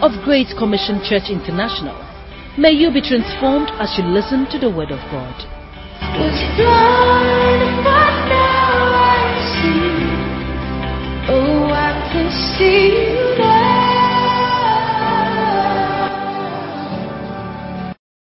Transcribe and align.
of 0.00 0.12
Great 0.24 0.46
Commission 0.56 1.02
Church 1.02 1.26
International. 1.28 1.98
May 2.56 2.70
you 2.70 2.92
be 2.92 3.00
transformed 3.00 3.68
as 3.82 3.98
you 3.98 4.04
listen 4.04 4.46
to 4.50 4.58
the 4.58 4.70
Word 4.70 4.92
of 4.92 5.00
God. 5.10 5.34
Was 6.14 6.38
blind, 6.54 7.82
but 7.82 8.14
now 8.30 8.94
I 8.94 9.34
see. 9.58 9.98
Oh, 11.30 11.66
I 11.74 11.98
can 12.12 12.30
see 12.54 13.38
now. 13.38 13.98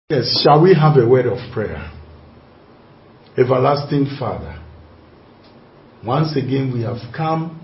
Yes, 0.08 0.40
shall 0.42 0.62
we 0.62 0.72
have 0.74 0.96
a 0.96 1.06
word 1.06 1.26
of 1.26 1.38
prayer? 1.52 1.90
Everlasting 3.36 4.06
Father, 4.18 4.58
once 6.04 6.34
again 6.34 6.72
we 6.72 6.80
have 6.80 7.12
come 7.14 7.60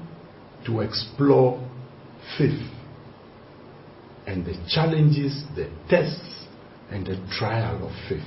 to 0.67 0.81
explore 0.81 1.59
faith 2.37 2.74
and 4.27 4.45
the 4.45 4.55
challenges, 4.69 5.45
the 5.55 5.71
tests, 5.89 6.47
and 6.91 7.07
the 7.07 7.17
trial 7.39 7.87
of 7.87 7.93
faith. 8.09 8.23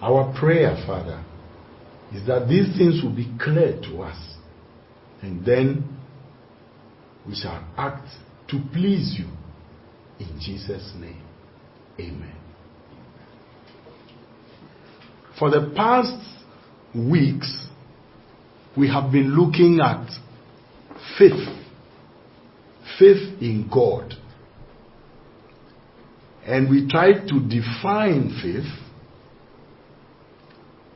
Our 0.00 0.32
prayer, 0.38 0.76
Father, 0.86 1.24
is 2.14 2.26
that 2.26 2.48
these 2.48 2.76
things 2.76 3.02
will 3.02 3.14
be 3.14 3.30
clear 3.40 3.78
to 3.90 4.02
us 4.02 4.36
and 5.20 5.44
then 5.44 5.84
we 7.26 7.34
shall 7.34 7.66
act 7.76 8.08
to 8.48 8.60
please 8.72 9.16
you. 9.18 9.26
In 10.24 10.40
Jesus' 10.40 10.92
name, 10.98 11.22
amen. 11.98 12.34
For 15.38 15.50
the 15.50 15.72
past 15.76 16.16
weeks, 16.94 17.66
we 18.76 18.88
have 18.88 19.12
been 19.12 19.36
looking 19.36 19.80
at 19.80 20.08
faith 21.18 21.58
faith 22.98 23.40
in 23.40 23.68
God. 23.72 24.14
And 26.48 26.68
we 26.70 26.88
try 26.88 27.12
to 27.12 27.40
define 27.40 28.38
faith 28.42 28.64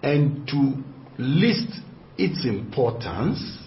and 0.02 0.46
to 0.48 0.82
list 1.18 1.68
its 2.16 2.44
importance, 2.46 3.58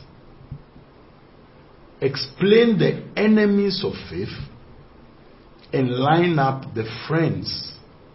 explain 2.02 2.78
the 2.80 3.04
enemies 3.16 3.84
of 3.86 3.94
faith, 4.10 4.34
and 5.72 5.92
line 5.92 6.40
up 6.40 6.74
the 6.74 6.86
friends 7.08 7.74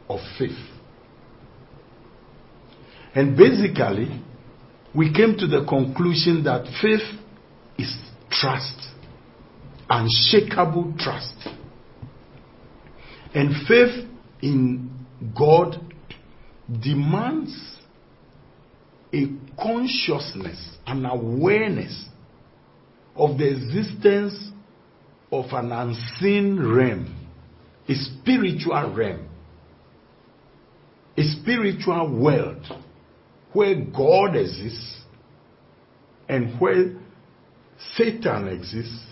of 0.09 0.19
faith. 0.39 0.59
And 3.15 3.37
basically, 3.37 4.21
we 4.95 5.13
came 5.13 5.37
to 5.39 5.47
the 5.47 5.65
conclusion 5.69 6.43
that 6.45 6.65
faith 6.83 7.19
is 7.79 7.97
trust 8.31 8.91
unshakable 9.91 10.95
trust. 10.99 11.35
And 13.35 13.67
faith 13.67 14.09
in 14.43 14.91
God 15.37 15.77
demands 16.83 17.79
a 19.13 19.27
consciousness, 19.61 20.77
an 20.87 21.05
awareness 21.05 22.07
of 23.15 23.39
the 23.39 23.49
existence 23.49 24.51
of 25.31 25.47
an 25.53 25.73
unseen 25.73 26.59
realm, 26.59 27.29
a 27.89 27.95
spiritual 27.95 28.95
realm, 28.95 29.29
a 31.17 31.23
spiritual 31.23 32.19
world 32.19 32.67
where 33.53 33.75
God 33.85 34.37
exists 34.37 35.03
and 36.29 36.61
where 36.61 36.95
Satan 37.97 38.49
exists 38.49 39.07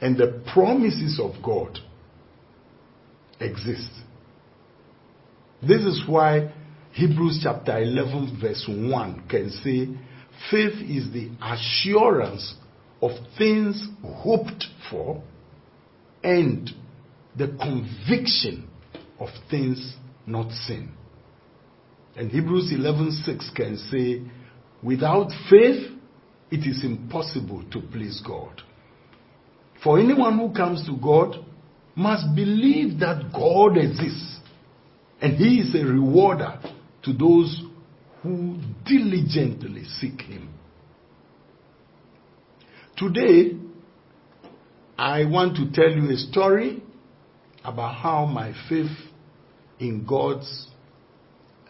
and 0.00 0.16
the 0.16 0.42
promises 0.52 1.20
of 1.22 1.42
God 1.42 1.78
exist. 3.40 3.90
This 5.60 5.82
is 5.82 6.04
why 6.06 6.52
Hebrews 6.92 7.40
chapter 7.42 7.78
11, 7.78 8.38
verse 8.40 8.64
1 8.68 9.28
can 9.28 9.50
say, 9.50 9.88
Faith 10.50 10.80
is 10.88 11.12
the 11.12 11.30
assurance 11.42 12.54
of 13.02 13.10
things 13.36 13.88
hoped 14.04 14.64
for 14.90 15.22
and 16.22 16.70
the 17.36 17.48
conviction 17.60 18.68
of 19.18 19.28
things 19.50 19.96
not 20.26 20.50
seen. 20.52 20.90
And 22.16 22.30
Hebrews 22.30 22.72
11:6 22.72 23.54
can 23.54 23.76
say, 23.76 24.22
without 24.82 25.30
faith 25.48 25.92
it 26.50 26.66
is 26.66 26.82
impossible 26.82 27.62
to 27.70 27.80
please 27.80 28.20
God. 28.26 28.62
For 29.82 29.98
anyone 30.00 30.38
who 30.38 30.52
comes 30.52 30.84
to 30.86 30.96
God 30.96 31.44
must 31.98 32.32
believe 32.36 33.00
that 33.00 33.32
God 33.32 33.76
exists 33.76 34.38
and 35.20 35.36
He 35.36 35.58
is 35.58 35.74
a 35.74 35.84
rewarder 35.84 36.60
to 37.02 37.12
those 37.12 37.60
who 38.22 38.60
diligently 38.86 39.82
seek 40.00 40.20
Him. 40.22 40.48
Today, 42.96 43.56
I 44.96 45.24
want 45.24 45.56
to 45.56 45.70
tell 45.72 45.90
you 45.90 46.08
a 46.10 46.16
story 46.16 46.82
about 47.64 47.96
how 47.96 48.26
my 48.26 48.54
faith 48.68 48.96
in 49.80 50.06
God's 50.06 50.68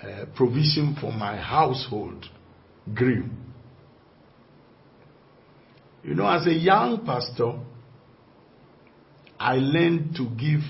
uh, 0.02 0.26
provision 0.36 0.94
for 1.00 1.10
my 1.10 1.36
household 1.38 2.26
grew. 2.94 3.24
You 6.04 6.14
know, 6.14 6.28
as 6.28 6.46
a 6.46 6.52
young 6.52 7.04
pastor, 7.06 7.60
I 9.38 9.56
learned 9.56 10.16
to 10.16 10.28
give 10.30 10.60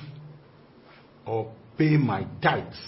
or 1.26 1.52
pay 1.76 1.96
my 1.96 2.26
tithes. 2.42 2.78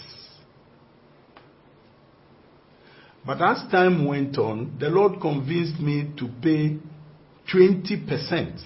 But 3.25 3.41
as 3.41 3.63
time 3.71 4.05
went 4.05 4.37
on, 4.37 4.77
the 4.79 4.89
Lord 4.89 5.21
convinced 5.21 5.79
me 5.79 6.11
to 6.17 6.27
pay 6.41 6.77
20%, 7.53 8.61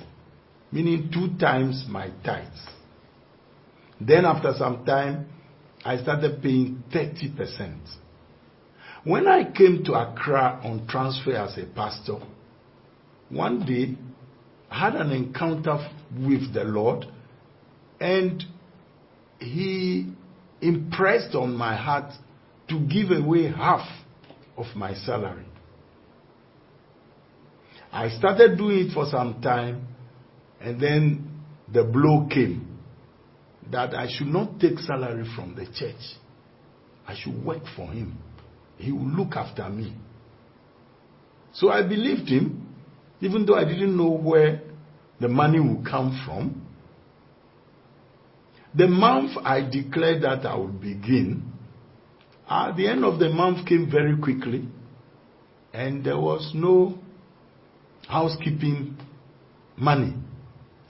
meaning 0.72 1.10
two 1.14 1.38
times 1.38 1.86
my 1.90 2.10
tithes. 2.24 2.62
Then, 4.00 4.26
after 4.26 4.54
some 4.58 4.86
time, 4.86 5.28
I 5.84 5.98
started 5.98 6.42
paying 6.42 6.84
30%. 6.92 7.78
When 9.04 9.28
I 9.28 9.52
came 9.52 9.84
to 9.86 9.94
Accra 9.94 10.62
on 10.64 10.88
transfer 10.88 11.36
as 11.36 11.58
a 11.58 11.66
pastor, 11.66 12.18
one 13.30 13.66
day 13.66 13.96
had 14.70 14.96
an 14.96 15.12
encounter 15.12 15.90
with 16.18 16.54
the 16.54 16.64
Lord, 16.64 17.06
and 18.00 18.44
He 19.40 20.12
impressed 20.62 21.36
on 21.36 21.56
my 21.56 21.76
heart 21.76 22.12
to 22.70 22.80
give 22.80 23.12
away 23.12 23.52
half 23.52 23.88
of 24.58 24.66
my 24.76 24.94
salary. 24.94 25.46
I 27.92 28.10
started 28.10 28.58
doing 28.58 28.88
it 28.90 28.94
for 28.94 29.06
some 29.10 29.42
time, 29.42 29.88
and 30.60 30.82
then 30.82 31.30
the 31.72 31.84
blow 31.84 32.28
came 32.30 32.80
that 33.72 33.94
I 33.94 34.08
should 34.10 34.28
not 34.28 34.60
take 34.60 34.80
salary 34.80 35.26
from 35.36 35.56
the 35.56 35.66
church. 35.66 36.02
I 37.08 37.16
should 37.16 37.44
work 37.44 37.64
for 37.76 37.88
him. 37.88 38.18
He 38.78 38.92
will 38.92 39.08
look 39.08 39.36
after 39.36 39.68
me. 39.70 39.96
So 41.54 41.70
I 41.70 41.84
believed 41.84 42.28
him, 42.28 42.65
even 43.22 43.46
though 43.46 43.56
I 43.56 43.66
didn't 43.66 43.96
know 43.96 44.10
where 44.10 44.62
the 45.20 45.28
money 45.28 45.60
would 45.60 45.86
come 45.86 46.22
from. 46.26 46.62
The 48.74 48.88
month 48.88 49.38
I 49.44 49.62
declared 49.62 50.24
that 50.24 50.46
I 50.46 50.56
would 50.56 50.82
begin, 50.82 51.52
at 52.50 52.76
the 52.76 52.88
end 52.88 53.06
of 53.06 53.20
the 53.20 53.30
month 53.30 53.68
came 53.68 53.90
very 53.90 54.18
quickly, 54.18 54.68
and 55.74 56.04
there 56.04 56.20
was 56.20 56.52
no 56.54 57.00
housekeeping 58.08 58.98
money. 59.78 60.14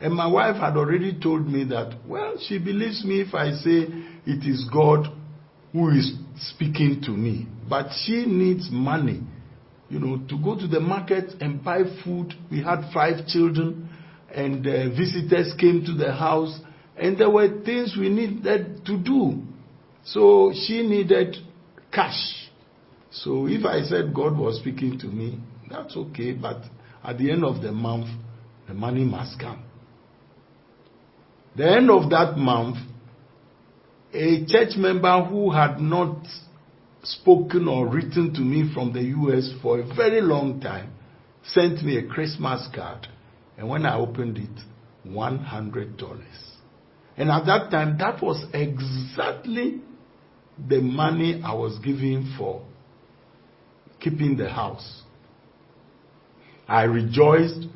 And 0.02 0.14
my 0.14 0.28
wife 0.28 0.56
had 0.58 0.76
already 0.76 1.18
told 1.22 1.48
me 1.48 1.64
that, 1.66 1.98
well, 2.08 2.36
she 2.48 2.58
believes 2.58 3.06
me 3.06 3.22
if 3.22 3.34
I 3.34 3.52
say 3.52 3.88
it 4.26 4.46
is 4.46 4.68
God 4.72 5.08
who 5.72 5.90
is 5.92 6.14
speaking 6.38 7.02
to 7.06 7.12
me. 7.12 7.48
But 7.70 7.88
she 8.04 8.26
needs 8.26 8.70
money, 8.72 9.22
you 9.90 10.00
know, 10.00 10.18
to 10.28 10.38
go 10.44 10.58
to 10.58 10.68
the 10.68 10.80
market 10.80 11.42
and 11.42 11.64
buy 11.64 11.84
food. 12.04 12.34
We 12.50 12.64
had 12.64 12.92
five 12.94 13.28
children, 13.28 13.90
and 14.34 14.66
uh, 14.66 14.90
visitors 14.90 15.54
came 15.60 15.86
to 15.86 15.94
the 15.94 16.12
house, 16.12 16.60
And 16.98 17.18
there 17.18 17.30
were 17.30 17.62
things 17.64 17.96
we 18.00 18.10
needed 18.10 18.86
to 18.86 18.98
do. 18.98 19.42
So 20.06 20.54
she 20.54 20.88
needed 20.88 21.38
cash. 21.92 22.50
So 23.12 23.48
if 23.48 23.66
I 23.66 23.82
said 23.82 24.14
God 24.14 24.38
was 24.38 24.60
speaking 24.60 25.00
to 25.00 25.08
me, 25.08 25.40
that's 25.70 25.96
okay, 25.96 26.34
but 26.34 26.62
at 27.04 27.18
the 27.18 27.32
end 27.32 27.44
of 27.44 27.62
the 27.62 27.72
month, 27.72 28.08
the 28.68 28.74
money 28.74 29.04
must 29.04 29.40
come. 29.40 29.64
The 31.56 31.70
end 31.70 31.90
of 31.90 32.10
that 32.10 32.38
month, 32.38 32.78
a 34.14 34.46
church 34.46 34.76
member 34.78 35.24
who 35.24 35.52
had 35.52 35.80
not 35.80 36.26
spoken 37.06 37.68
or 37.68 37.88
written 37.88 38.34
to 38.34 38.42
me 38.42 38.72
from 38.74 38.94
the 38.94 39.02
US 39.02 39.52
for 39.62 39.80
a 39.80 39.96
very 39.96 40.22
long 40.22 40.60
time 40.60 40.92
sent 41.44 41.84
me 41.84 41.98
a 41.98 42.08
Christmas 42.08 42.68
card. 42.74 43.08
And 43.58 43.70
when 43.70 43.86
I 43.86 43.98
opened 43.98 44.38
it, 44.38 45.08
$100. 45.08 46.22
And 47.18 47.32
at 47.32 47.46
that 47.46 47.72
time, 47.72 47.98
that 48.00 48.22
was 48.22 48.44
exactly 48.54 49.82
the 50.68 50.82
money 50.82 51.42
I 51.44 51.54
was 51.54 51.78
giving 51.80 52.34
for 52.38 52.66
keeping 54.00 54.38
the 54.38 54.50
house. 54.50 55.04
I 56.68 56.84
rejoiced, 56.84 57.68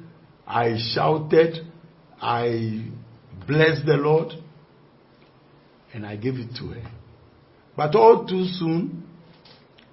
I 0.46 0.78
shouted, 0.94 1.68
I 2.22 2.86
blessed 3.48 3.86
the 3.86 3.98
Lord, 3.98 4.34
and 5.94 6.06
I 6.06 6.16
gave 6.16 6.36
it 6.36 6.56
to 6.58 6.68
her. 6.70 6.92
But 7.78 7.96
all 7.96 8.28
too 8.28 8.46
soon, 8.46 9.09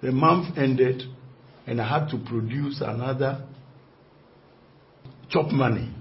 the 0.03 0.13
month 0.13 0.57
ended, 0.59 1.03
and 1.67 1.81
I 1.81 1.89
had 2.01 2.11
to 2.11 2.19
produce 2.19 2.81
another 2.81 3.45
chop 5.31 5.51
money. 5.51 5.93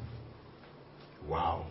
Wow. 1.28 1.68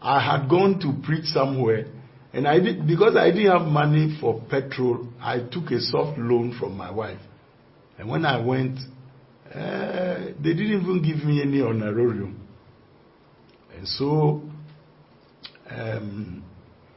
I 0.00 0.20
had 0.20 0.48
gone 0.48 0.78
to 0.80 0.94
preach 1.04 1.24
somewhere, 1.26 1.86
and 2.32 2.46
I 2.46 2.60
did 2.60 2.86
because 2.86 3.16
I 3.16 3.30
didn't 3.30 3.58
have 3.58 3.66
money 3.66 4.16
for 4.20 4.40
petrol. 4.48 5.08
I 5.20 5.38
took 5.50 5.70
a 5.70 5.80
soft 5.80 6.18
loan 6.18 6.56
from 6.58 6.76
my 6.76 6.90
wife, 6.90 7.20
and 7.98 8.08
when 8.08 8.24
I 8.24 8.40
went, 8.44 8.78
uh, 9.52 10.32
they 10.42 10.54
didn't 10.54 10.82
even 10.82 11.02
give 11.02 11.24
me 11.24 11.42
any 11.42 11.62
honorarium. 11.62 12.46
And 13.76 13.88
so, 13.88 14.42
um, 15.70 16.44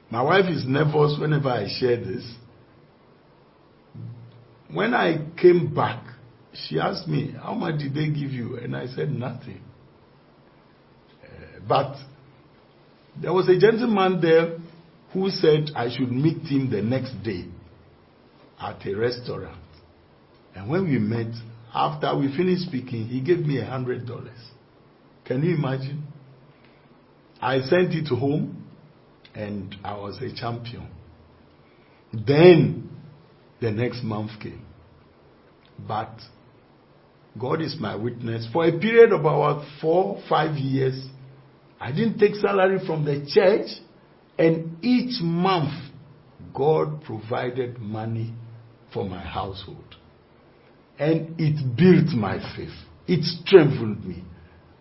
my 0.09 0.21
wife 0.21 0.45
is 0.49 0.65
nervous 0.65 1.17
whenever 1.19 1.49
I 1.49 1.67
share 1.79 1.97
this. 1.97 2.23
When 4.73 4.93
I 4.93 5.27
came 5.39 5.73
back, 5.73 6.03
she 6.53 6.79
asked 6.79 7.07
me, 7.07 7.33
How 7.41 7.53
much 7.53 7.79
did 7.79 7.93
they 7.93 8.07
give 8.07 8.31
you? 8.31 8.57
And 8.57 8.75
I 8.75 8.87
said, 8.87 9.11
Nothing. 9.11 9.61
Uh, 11.23 11.59
but 11.67 11.95
there 13.21 13.33
was 13.33 13.49
a 13.49 13.57
gentleman 13.57 14.21
there 14.21 14.57
who 15.13 15.29
said 15.29 15.71
I 15.75 15.89
should 15.89 16.11
meet 16.11 16.43
him 16.43 16.69
the 16.69 16.81
next 16.81 17.21
day 17.23 17.45
at 18.59 18.85
a 18.85 18.95
restaurant. 18.95 19.57
And 20.55 20.69
when 20.69 20.85
we 20.85 20.97
met, 20.99 21.33
after 21.73 22.17
we 22.17 22.35
finished 22.35 22.63
speaking, 22.63 23.07
he 23.07 23.21
gave 23.21 23.39
me 23.39 23.59
a 23.59 23.65
hundred 23.65 24.05
dollars. 24.05 24.39
Can 25.25 25.43
you 25.43 25.55
imagine? 25.55 26.03
I 27.41 27.59
sent 27.61 27.93
it 27.93 28.07
home 28.07 28.67
and 29.33 29.75
I 29.83 29.97
was 29.97 30.21
a 30.21 30.33
champion. 30.33 30.87
Then 32.13 32.90
the 33.61 33.71
next 33.71 34.03
month 34.03 34.31
came. 34.41 34.65
But 35.87 36.19
God 37.39 37.61
is 37.61 37.77
my 37.79 37.95
witness. 37.95 38.47
For 38.51 38.65
a 38.65 38.77
period 38.77 39.13
of 39.13 39.21
about 39.21 39.65
four, 39.79 40.21
five 40.27 40.57
years, 40.57 41.01
I 41.79 41.91
didn't 41.91 42.17
take 42.19 42.35
salary 42.35 42.79
from 42.85 43.05
the 43.05 43.25
church, 43.27 43.67
and 44.37 44.83
each 44.83 45.21
month, 45.21 45.73
God 46.53 47.03
provided 47.03 47.79
money 47.79 48.33
for 48.93 49.07
my 49.07 49.21
household. 49.21 49.95
And 50.99 51.39
it 51.39 51.75
built 51.77 52.15
my 52.15 52.37
faith, 52.55 52.75
it 53.07 53.23
strengthened 53.23 54.05
me. 54.05 54.23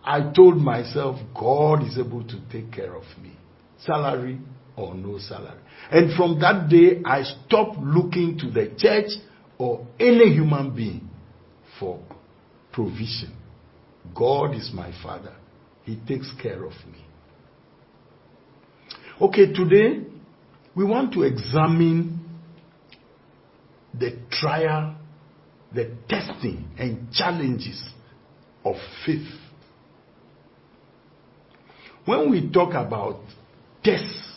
I 0.03 0.31
told 0.35 0.57
myself, 0.57 1.19
God 1.39 1.83
is 1.83 1.97
able 1.97 2.23
to 2.23 2.41
take 2.51 2.71
care 2.71 2.95
of 2.95 3.03
me, 3.21 3.37
salary 3.85 4.39
or 4.75 4.95
no 4.95 5.19
salary. 5.19 5.60
And 5.89 6.15
from 6.15 6.39
that 6.39 6.69
day, 6.69 7.01
I 7.03 7.23
stopped 7.23 7.79
looking 7.79 8.37
to 8.39 8.51
the 8.51 8.73
church 8.77 9.09
or 9.57 9.87
any 9.99 10.33
human 10.33 10.75
being 10.75 11.09
for 11.79 11.99
provision. 12.71 13.35
God 14.15 14.55
is 14.55 14.71
my 14.73 14.91
Father. 15.03 15.35
He 15.83 15.95
takes 16.07 16.31
care 16.41 16.63
of 16.63 16.73
me. 16.91 17.05
Okay, 19.19 19.53
today 19.53 20.05
we 20.75 20.85
want 20.85 21.13
to 21.13 21.23
examine 21.23 22.19
the 23.93 24.17
trial, 24.31 24.95
the 25.73 25.95
testing, 26.07 26.65
and 26.77 27.11
challenges 27.11 27.81
of 28.63 28.75
faith. 29.05 29.27
When 32.05 32.31
we 32.31 32.49
talk 32.49 32.73
about 32.73 33.19
tests 33.83 34.30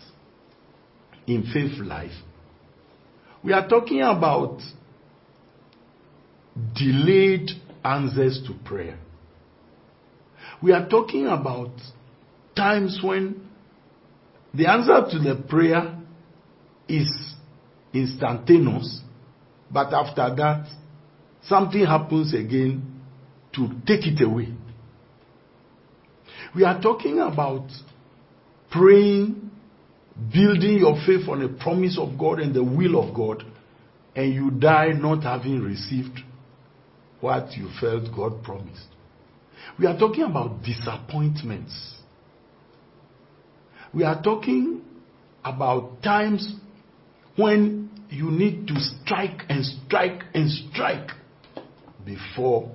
in 1.26 1.42
faith 1.52 1.78
life, 1.80 2.12
we 3.42 3.52
are 3.52 3.66
talking 3.68 4.00
about 4.00 4.60
delayed 6.74 7.50
answers 7.84 8.42
to 8.46 8.54
prayer. 8.64 8.98
We 10.62 10.72
are 10.72 10.88
talking 10.88 11.26
about 11.26 11.72
times 12.56 13.00
when 13.02 13.48
the 14.54 14.70
answer 14.70 15.04
to 15.10 15.18
the 15.18 15.42
prayer 15.48 15.98
is 16.88 17.34
instantaneous, 17.92 19.00
but 19.70 19.92
after 19.92 20.34
that, 20.36 20.66
something 21.42 21.84
happens 21.84 22.32
again 22.34 23.00
to 23.54 23.68
take 23.86 24.06
it 24.06 24.22
away. 24.22 24.48
We 26.54 26.64
are 26.64 26.80
talking 26.80 27.18
about 27.18 27.68
praying, 28.70 29.50
building 30.32 30.78
your 30.78 30.96
faith 31.06 31.28
on 31.28 31.42
a 31.42 31.48
promise 31.48 31.98
of 31.98 32.18
God 32.18 32.38
and 32.38 32.54
the 32.54 32.62
will 32.62 33.02
of 33.02 33.14
God, 33.14 33.44
and 34.14 34.32
you 34.32 34.50
die 34.50 34.92
not 34.92 35.24
having 35.24 35.60
received 35.60 36.20
what 37.20 37.52
you 37.52 37.68
felt 37.80 38.14
God 38.14 38.42
promised. 38.44 38.86
We 39.78 39.86
are 39.86 39.98
talking 39.98 40.24
about 40.24 40.62
disappointments. 40.62 41.94
We 43.92 44.04
are 44.04 44.22
talking 44.22 44.82
about 45.44 46.02
times 46.02 46.54
when 47.36 47.90
you 48.10 48.30
need 48.30 48.68
to 48.68 48.74
strike 48.76 49.42
and 49.48 49.64
strike 49.64 50.22
and 50.34 50.50
strike 50.50 51.10
before 52.04 52.70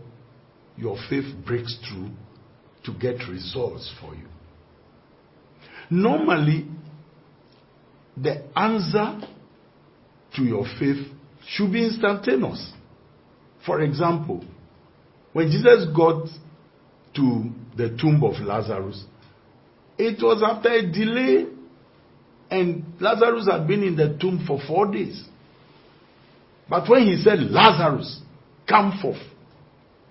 your 0.76 0.98
faith 1.10 1.26
breaks 1.46 1.78
through 1.88 2.10
to 2.86 2.94
get 3.00 3.28
results 3.30 3.94
for 4.02 4.16
you. 4.16 4.26
Normally, 5.90 6.68
the 8.22 8.44
answer 8.58 9.22
to 10.36 10.44
your 10.44 10.66
faith 10.80 11.08
should 11.48 11.72
be 11.72 11.86
instantaneous. 11.86 12.72
For 13.66 13.82
example, 13.82 14.44
when 15.34 15.50
Jesus 15.50 15.88
got 15.96 16.28
to 17.16 17.50
the 17.78 17.98
tomb 18.00 18.24
of 18.24 18.42
Lazarus, 18.42 19.04
it 19.98 20.22
was 20.22 20.42
after 20.44 20.70
a 20.70 20.82
delay, 20.82 21.46
and 22.50 22.84
Lazarus 23.00 23.48
had 23.50 23.68
been 23.68 23.84
in 23.84 23.96
the 23.96 24.18
tomb 24.20 24.44
for 24.48 24.60
four 24.68 24.92
days. 24.92 25.26
But 26.70 26.90
when 26.90 27.04
he 27.04 27.22
said, 27.22 27.40
Lazarus, 27.40 28.22
come 28.68 29.00
forth, 29.02 29.22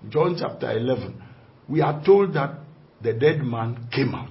John 0.09 0.35
chapter 0.39 0.71
11, 0.71 1.21
we 1.67 1.81
are 1.81 2.03
told 2.03 2.33
that 2.33 2.59
the 3.01 3.13
dead 3.13 3.41
man 3.41 3.89
came 3.91 4.13
out. 4.13 4.29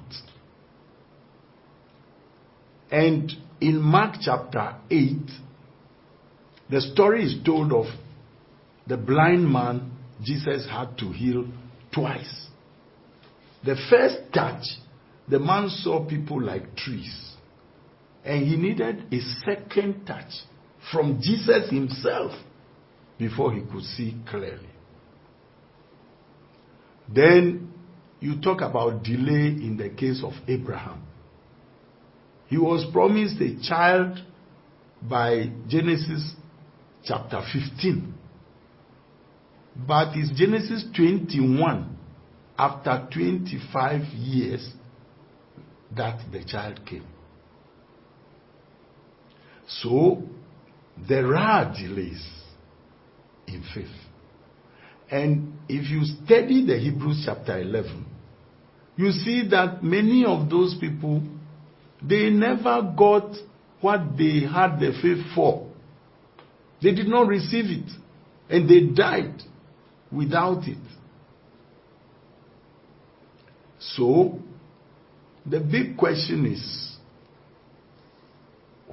And 2.91 3.33
in 3.61 3.81
Mark 3.81 4.17
chapter 4.21 4.77
8, 4.91 5.17
the 6.71 6.81
story 6.81 7.25
is 7.25 7.37
told 7.45 7.73
of 7.73 7.87
the 8.87 8.97
blind 8.97 9.51
man 9.51 9.91
Jesus 10.23 10.67
had 10.71 10.97
to 10.99 11.11
heal 11.11 11.47
twice. 11.93 12.47
The 13.65 13.77
first 13.91 14.33
touch, 14.33 14.65
the 15.29 15.39
man 15.39 15.69
saw 15.69 16.05
people 16.07 16.43
like 16.43 16.77
trees. 16.77 17.33
And 18.25 18.47
he 18.47 18.57
needed 18.57 19.13
a 19.13 19.21
second 19.45 20.07
touch 20.07 20.31
from 20.93 21.21
Jesus 21.23 21.71
himself 21.71 22.33
before 23.19 23.53
he 23.53 23.63
could 23.63 23.83
see 23.83 24.17
clearly. 24.29 24.69
Then 27.13 27.73
you 28.21 28.41
talk 28.41 28.61
about 28.61 29.03
delay 29.03 29.47
in 29.49 29.77
the 29.77 29.91
case 29.91 30.23
of 30.23 30.33
Abraham. 30.47 31.08
He 32.49 32.59
was 32.59 32.87
promised 32.93 33.41
a 33.41 33.61
child 33.63 34.19
by 35.03 35.51
Genesis 35.69 36.35
chapter 37.05 37.41
15. 37.53 38.15
But 39.87 40.17
it's 40.17 40.37
Genesis 40.39 40.85
21 40.97 41.97
after 42.59 43.09
25 43.13 44.03
years 44.15 44.73
that 45.97 46.21
the 46.33 46.45
child 46.45 46.81
came. 46.85 47.07
So, 49.69 50.23
there 51.09 51.37
are 51.37 51.73
delays 51.73 52.27
in 53.47 53.63
faith. 53.75 53.87
And 55.11 55.59
if 55.69 55.91
you 55.91 56.05
study 56.25 56.67
the 56.67 56.79
Hebrews 56.79 57.23
chapter 57.25 57.61
11, 57.61 58.05
you 58.97 59.13
see 59.13 59.49
that 59.51 59.83
many 59.83 60.25
of 60.25 60.51
those 60.51 60.77
people, 60.81 61.23
they 62.03 62.31
never 62.31 62.93
got 62.97 63.35
what 63.81 64.17
they 64.17 64.41
had 64.41 64.79
the 64.79 64.93
faith 65.03 65.25
for. 65.35 65.69
They 66.83 66.95
did 66.95 67.09
not 67.09 67.27
receive 67.27 67.67
it. 67.67 67.91
And 68.49 68.69
they 68.69 68.95
died 68.95 69.43
without 70.11 70.67
it. 70.67 70.79
So, 73.79 74.39
the 75.45 75.61
big 75.61 75.97
question 75.97 76.47
is 76.47 76.97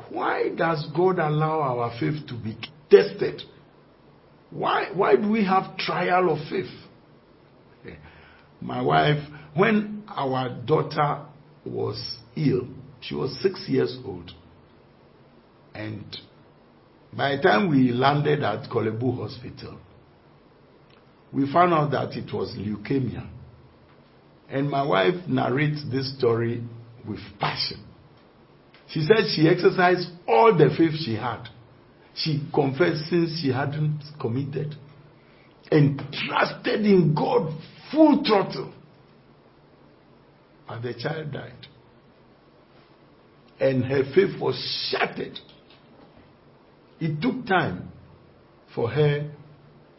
why 0.09 0.49
does 0.49 0.85
God 0.95 1.19
allow 1.19 1.61
our 1.61 1.91
faith 1.99 2.27
to 2.27 2.33
be 2.35 2.57
tested? 2.89 3.41
Why, 4.51 4.89
why 4.93 5.15
do 5.15 5.29
we 5.29 5.45
have 5.45 5.77
trial 5.77 6.31
of 6.31 6.39
faith? 6.49 6.71
Eh, 7.85 7.95
my 8.61 8.81
wife, 8.81 9.23
when 9.55 10.03
our 10.07 10.49
daughter 10.65 11.25
was 11.65 12.17
ill, 12.35 12.67
she 13.07 13.15
was 13.15 13.37
six 13.41 13.65
years 13.67 13.97
old. 14.03 14.31
And 15.73 16.05
by 17.15 17.35
the 17.35 17.41
time 17.41 17.69
we 17.69 17.91
landed 17.91 18.43
at 18.43 18.69
Korle 18.69 18.97
Bu 18.99 19.11
Hospital, 19.11 19.77
we 21.31 21.51
found 21.51 21.73
out 21.73 21.91
that 21.91 22.17
it 22.17 22.33
was 22.33 22.55
leukemia. 22.57 23.27
And 24.49 24.69
my 24.69 24.83
wife 24.83 25.27
narrates 25.27 25.83
this 25.91 26.17
story 26.17 26.63
with 27.07 27.19
passion. 27.39 27.83
She 28.89 29.01
said 29.01 29.25
she 29.35 29.47
exercised 29.47 30.07
all 30.27 30.55
the 30.55 30.69
faith 30.77 30.93
she 31.03 31.15
had. 31.15 31.49
She 32.15 32.47
confessed 32.53 33.09
since 33.09 33.41
she 33.41 33.51
hadn't 33.51 34.01
committed 34.21 34.75
and 35.71 36.01
trusted 36.27 36.85
in 36.85 37.13
God 37.13 37.51
full 37.91 38.23
throttle. 38.23 38.73
And 40.69 40.83
the 40.83 40.93
child 40.93 41.33
died. 41.33 41.67
And 43.59 43.85
her 43.85 44.03
faith 44.13 44.39
was 44.39 44.55
shattered. 44.91 45.39
It 46.99 47.21
took 47.21 47.45
time 47.45 47.89
for 48.73 48.89
her 48.89 49.31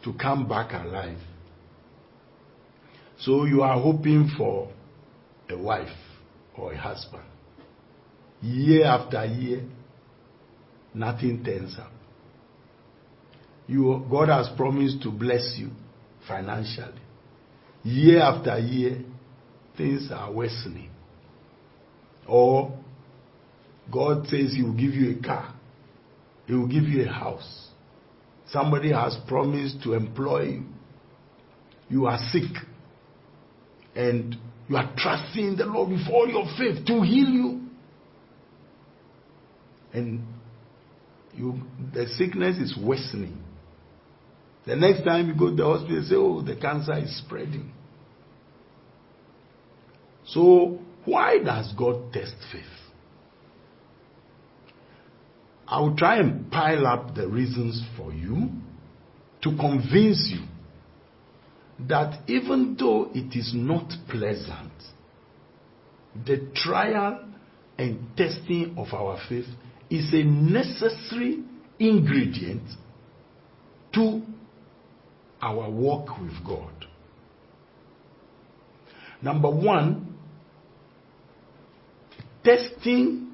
to 0.05 0.13
come 0.15 0.49
back 0.49 0.73
alive. 0.73 1.19
So 3.21 3.45
you 3.45 3.63
are 3.63 3.81
hoping 3.81 4.31
for 4.37 4.71
a 5.49 5.57
wife 5.57 5.89
or 6.57 6.73
a 6.73 6.77
husband. 6.77 7.25
Year 8.43 8.85
after 8.85 9.25
year, 9.25 9.63
nothing 10.93 11.43
turns 11.43 11.77
up. 11.79 11.93
You, 13.67 14.05
God 14.11 14.29
has 14.29 14.49
promised 14.57 15.03
to 15.03 15.11
bless 15.11 15.57
you 15.59 15.71
financially. 16.29 17.01
Year 17.83 18.21
after 18.21 18.59
year, 18.59 19.03
things 19.77 20.11
are 20.13 20.33
worsening. 20.33 20.91
Or 22.29 22.79
God 23.93 24.27
says 24.27 24.53
He 24.55 24.63
will 24.63 24.77
give 24.77 24.95
you 24.95 25.19
a 25.19 25.23
car, 25.23 25.55
He 26.47 26.55
will 26.55 26.69
give 26.69 26.85
you 26.85 27.05
a 27.05 27.13
house. 27.13 27.69
Somebody 28.51 28.93
has 28.93 29.17
promised 29.27 29.83
to 29.83 29.95
employ 29.95 30.43
you. 30.45 30.65
You 31.89 32.07
are 32.07 32.19
sick. 32.31 32.57
And 33.95 34.37
you 34.69 34.77
are 34.77 34.93
trusting 34.97 35.57
the 35.57 35.65
Lord 35.65 35.91
with 35.91 36.07
all 36.13 36.29
your 36.29 36.47
faith 36.57 36.87
to 36.87 37.03
heal 37.03 37.29
you. 37.29 37.61
And 39.93 40.23
you, 41.35 41.61
the 41.93 42.07
sickness 42.09 42.59
is 42.59 42.77
worsening. 42.77 43.39
The 44.67 44.77
next 44.77 45.05
time 45.05 45.29
you 45.29 45.35
go 45.35 45.51
to 45.51 45.57
the 45.57 45.65
hospital, 45.65 46.05
say, 46.09 46.15
oh, 46.17 46.43
the 46.43 46.57
cancer 46.57 46.99
is 46.99 47.17
spreading. 47.19 47.73
So, 50.27 50.81
why 51.05 51.39
does 51.39 51.73
God 51.77 52.13
test 52.13 52.35
faith? 52.53 52.65
I 55.69 55.81
will 55.81 55.97
try 55.97 56.19
and 56.19 56.51
pile 56.51 56.87
up 56.87 57.15
the 57.15 57.27
reasons 57.27 57.83
for 57.97 58.13
you 58.13 58.51
to 59.43 59.57
convince 59.57 60.33
you 60.33 60.47
that 61.89 62.21
even 62.29 62.77
though 62.79 63.11
it 63.15 63.37
is 63.37 63.53
not 63.55 63.93
pleasant, 64.09 64.73
the 66.25 66.49
trial 66.55 67.25
and 67.79 68.17
testing 68.17 68.75
of 68.79 68.95
our 68.95 69.19
faith 69.29 69.47
is 69.91 70.13
a 70.15 70.23
necessary 70.23 71.43
ingredient 71.79 72.63
to 73.95 74.23
our 75.43 75.71
walk 75.71 76.19
with 76.21 76.33
God. 76.45 76.73
Number 79.21 79.51
one, 79.51 80.15
testing 82.45 83.33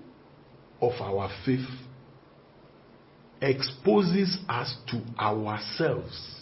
of 0.81 0.93
our 1.01 1.31
faith 1.45 1.67
exposes 3.43 4.39
us 4.49 4.75
to 4.89 5.03
ourselves. 5.19 6.41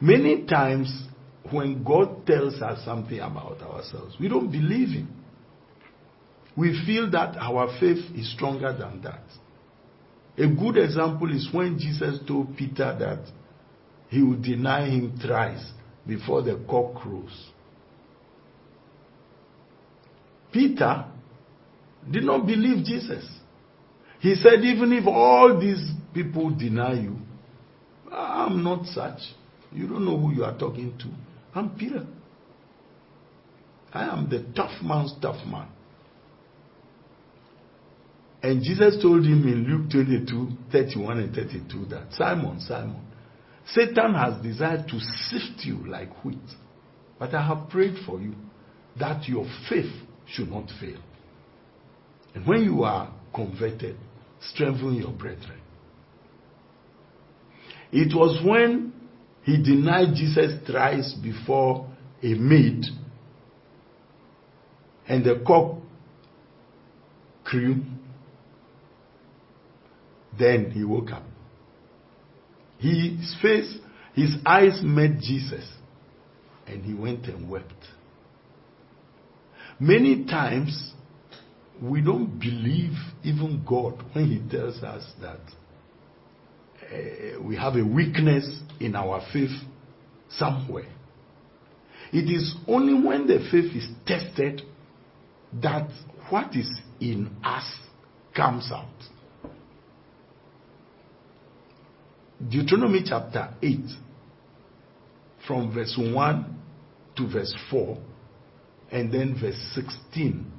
Many 0.00 0.44
times, 0.44 1.06
when 1.50 1.82
God 1.82 2.26
tells 2.26 2.60
us 2.60 2.84
something 2.84 3.20
about 3.20 3.62
ourselves, 3.62 4.16
we 4.20 4.28
don't 4.28 4.50
believe 4.50 4.88
Him. 4.88 5.08
We 6.56 6.80
feel 6.86 7.10
that 7.10 7.36
our 7.36 7.68
faith 7.80 8.04
is 8.14 8.32
stronger 8.32 8.72
than 8.72 9.02
that. 9.02 9.22
A 10.36 10.48
good 10.48 10.76
example 10.76 11.34
is 11.34 11.48
when 11.52 11.78
Jesus 11.78 12.18
told 12.26 12.56
Peter 12.56 12.96
that 12.98 13.20
he 14.08 14.22
would 14.22 14.42
deny 14.42 14.88
him 14.88 15.18
thrice 15.20 15.72
before 16.06 16.42
the 16.42 16.64
cock 16.68 16.94
crows. 17.02 17.50
Peter 20.52 21.04
did 22.10 22.24
not 22.24 22.46
believe 22.46 22.84
Jesus. 22.84 23.24
He 24.24 24.36
said, 24.36 24.64
Even 24.64 24.90
if 24.94 25.06
all 25.06 25.60
these 25.60 25.86
people 26.14 26.48
deny 26.48 26.94
you, 26.94 27.18
I'm 28.10 28.64
not 28.64 28.86
such. 28.86 29.18
You 29.70 29.86
don't 29.86 30.06
know 30.06 30.18
who 30.18 30.32
you 30.32 30.44
are 30.44 30.56
talking 30.58 30.96
to. 30.98 31.10
I'm 31.54 31.76
Peter. 31.76 32.06
I 33.92 34.04
am 34.04 34.30
the 34.30 34.46
tough 34.56 34.82
man's 34.82 35.12
tough 35.20 35.44
man. 35.46 35.68
And 38.42 38.62
Jesus 38.62 38.96
told 39.02 39.26
him 39.26 39.46
in 39.46 39.64
Luke 39.64 39.90
22 39.90 40.48
31 40.72 41.18
and 41.18 41.34
32 41.34 41.84
that 41.90 42.10
Simon, 42.12 42.60
Simon, 42.60 43.04
Satan 43.74 44.14
has 44.14 44.42
desired 44.42 44.88
to 44.88 45.00
sift 45.28 45.66
you 45.66 45.86
like 45.86 46.24
wheat. 46.24 46.38
But 47.18 47.34
I 47.34 47.46
have 47.46 47.68
prayed 47.68 47.96
for 48.06 48.18
you 48.22 48.32
that 48.98 49.28
your 49.28 49.44
faith 49.68 49.92
should 50.26 50.50
not 50.50 50.70
fail. 50.80 51.00
And 52.34 52.46
when 52.46 52.64
you 52.64 52.84
are 52.84 53.12
converted, 53.34 53.98
strengthen 54.52 54.94
your 54.94 55.12
brethren. 55.12 55.60
It 57.92 58.14
was 58.14 58.44
when 58.44 58.92
he 59.44 59.62
denied 59.62 60.14
Jesus 60.14 60.66
thrice 60.66 61.14
before 61.22 61.88
a 62.22 62.34
maid 62.34 62.84
and 65.06 65.24
the 65.24 65.42
cock 65.46 65.78
crew. 67.44 67.82
Then 70.36 70.70
he 70.72 70.82
woke 70.82 71.12
up. 71.12 71.22
His 72.78 73.36
face, 73.40 73.78
his 74.14 74.34
eyes 74.44 74.80
met 74.82 75.20
Jesus 75.20 75.64
and 76.66 76.82
he 76.84 76.94
went 76.94 77.26
and 77.26 77.48
wept. 77.48 77.72
Many 79.78 80.24
times 80.24 80.92
we 81.90 82.00
don't 82.00 82.38
believe 82.38 82.92
even 83.22 83.62
God 83.68 84.02
when 84.12 84.26
he 84.26 84.50
tells 84.50 84.82
us 84.82 85.04
that 85.20 85.40
uh, 86.82 87.42
we 87.42 87.56
have 87.56 87.76
a 87.76 87.84
weakness 87.84 88.60
in 88.80 88.96
our 88.96 89.20
faith 89.32 89.50
somewhere. 90.30 90.90
It 92.12 92.30
is 92.30 92.54
only 92.66 92.94
when 92.94 93.26
the 93.26 93.38
faith 93.50 93.74
is 93.76 93.88
tested 94.06 94.62
that 95.62 95.88
what 96.30 96.54
is 96.56 96.70
in 97.00 97.30
us 97.44 97.64
comes 98.34 98.70
out. 98.72 98.88
Deuteronomy 102.48 103.02
chapter 103.06 103.54
8, 103.62 103.78
from 105.46 105.72
verse 105.74 105.98
1 105.98 106.60
to 107.16 107.28
verse 107.28 107.54
4, 107.70 107.98
and 108.90 109.12
then 109.12 109.36
verse 109.40 109.58
16. 109.74 110.53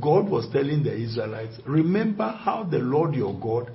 God 0.00 0.28
was 0.28 0.48
telling 0.52 0.82
the 0.82 0.94
Israelites, 0.94 1.54
Remember 1.64 2.28
how 2.28 2.64
the 2.64 2.78
Lord 2.78 3.14
your 3.14 3.38
God 3.38 3.72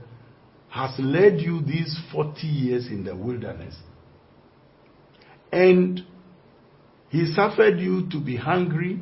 has 0.69 0.91
led 0.99 1.39
you 1.39 1.61
these 1.61 1.97
40 2.11 2.47
years 2.47 2.87
in 2.87 3.03
the 3.03 3.15
wilderness. 3.15 3.75
And 5.51 6.01
He 7.09 7.25
suffered 7.33 7.79
you 7.79 8.09
to 8.09 8.19
be 8.19 8.35
hungry, 8.35 8.99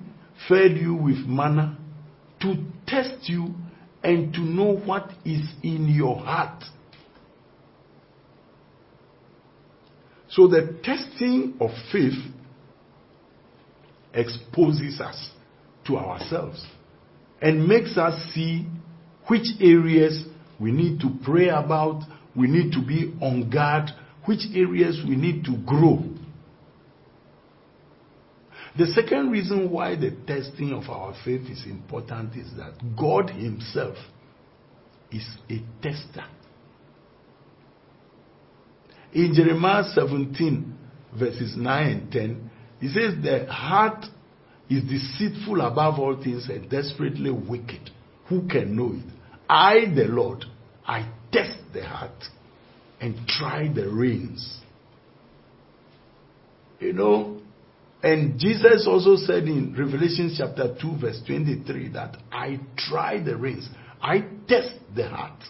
fed 0.48 0.78
you 0.78 0.96
with 0.96 1.18
manna, 1.28 1.78
to 2.42 2.56
test 2.88 3.28
you 3.28 3.56
and 4.04 4.34
to 4.34 4.42
know 4.42 4.78
what 4.78 5.10
is 5.25 5.42
in 5.63 5.88
your 5.89 6.18
heart. 6.18 6.63
So 10.30 10.48
the 10.48 10.80
testing 10.84 11.56
of 11.60 11.72
faith 11.92 12.13
exposes 14.13 15.01
us 15.01 15.32
to 15.86 15.98
ourselves 15.98 16.66
and 17.41 17.67
makes 17.67 17.98
us 17.98 18.34
see 18.34 18.67
which 19.27 19.46
areas 19.62 20.25
we 20.60 20.72
need 20.72 21.00
to 21.01 21.10
pray 21.24 21.50
about, 21.50 22.03
we 22.36 22.48
need 22.48 22.72
to 22.74 22.81
be 22.86 23.13
on 23.22 23.50
guard, 23.50 23.89
which 24.25 24.41
areas 24.53 25.01
we 25.08 25.15
need 25.15 25.46
to 25.46 25.55
grow. 25.65 26.03
The 28.77 28.88
second 28.88 29.31
reason 29.31 29.72
why 29.72 29.96
the 29.96 30.12
testing 30.27 30.74
of 30.74 30.89
our 30.89 31.13
faith 31.25 31.50
is 31.50 31.65
important 31.65 32.36
is 32.36 32.51
that 32.58 32.74
God 32.98 33.29
Himself 33.29 33.96
is 35.12 35.27
a 35.50 35.62
tester. 35.81 36.25
In 39.12 39.34
Jeremiah 39.34 39.84
17, 39.93 40.77
verses 41.17 41.55
9 41.58 41.88
and 41.88 42.12
10, 42.12 42.51
he 42.79 42.88
says, 42.89 43.15
The 43.24 43.51
heart 43.51 44.05
is 44.70 44.84
deceitful 44.84 45.62
above 45.62 46.00
all 46.00 46.22
things 46.22 46.48
and 46.50 46.70
desperately 46.70 47.32
wicked. 47.32 47.90
Who 48.28 48.48
can 48.48 48.76
know 48.76 48.94
it? 48.94 49.14
I, 49.50 49.86
the 49.96 50.06
Lord, 50.06 50.46
I 50.86 51.12
test 51.32 51.58
the 51.74 51.84
heart 51.84 52.24
and 53.02 53.16
try 53.28 53.72
the 53.74 53.90
reins. 53.90 54.60
You 56.80 56.94
know, 56.94 57.42
and 58.02 58.40
Jesus 58.40 58.86
also 58.88 59.18
said 59.18 59.44
in 59.44 59.76
Revelation 59.78 60.34
chapter 60.38 60.76
2, 60.80 60.98
verse 61.02 61.22
23, 61.26 61.90
that 61.90 62.18
I 62.32 62.60
try 62.78 63.22
the 63.22 63.36
reins, 63.36 63.68
I 64.02 64.20
test 64.48 64.76
the 64.96 65.08
heart. 65.08 65.44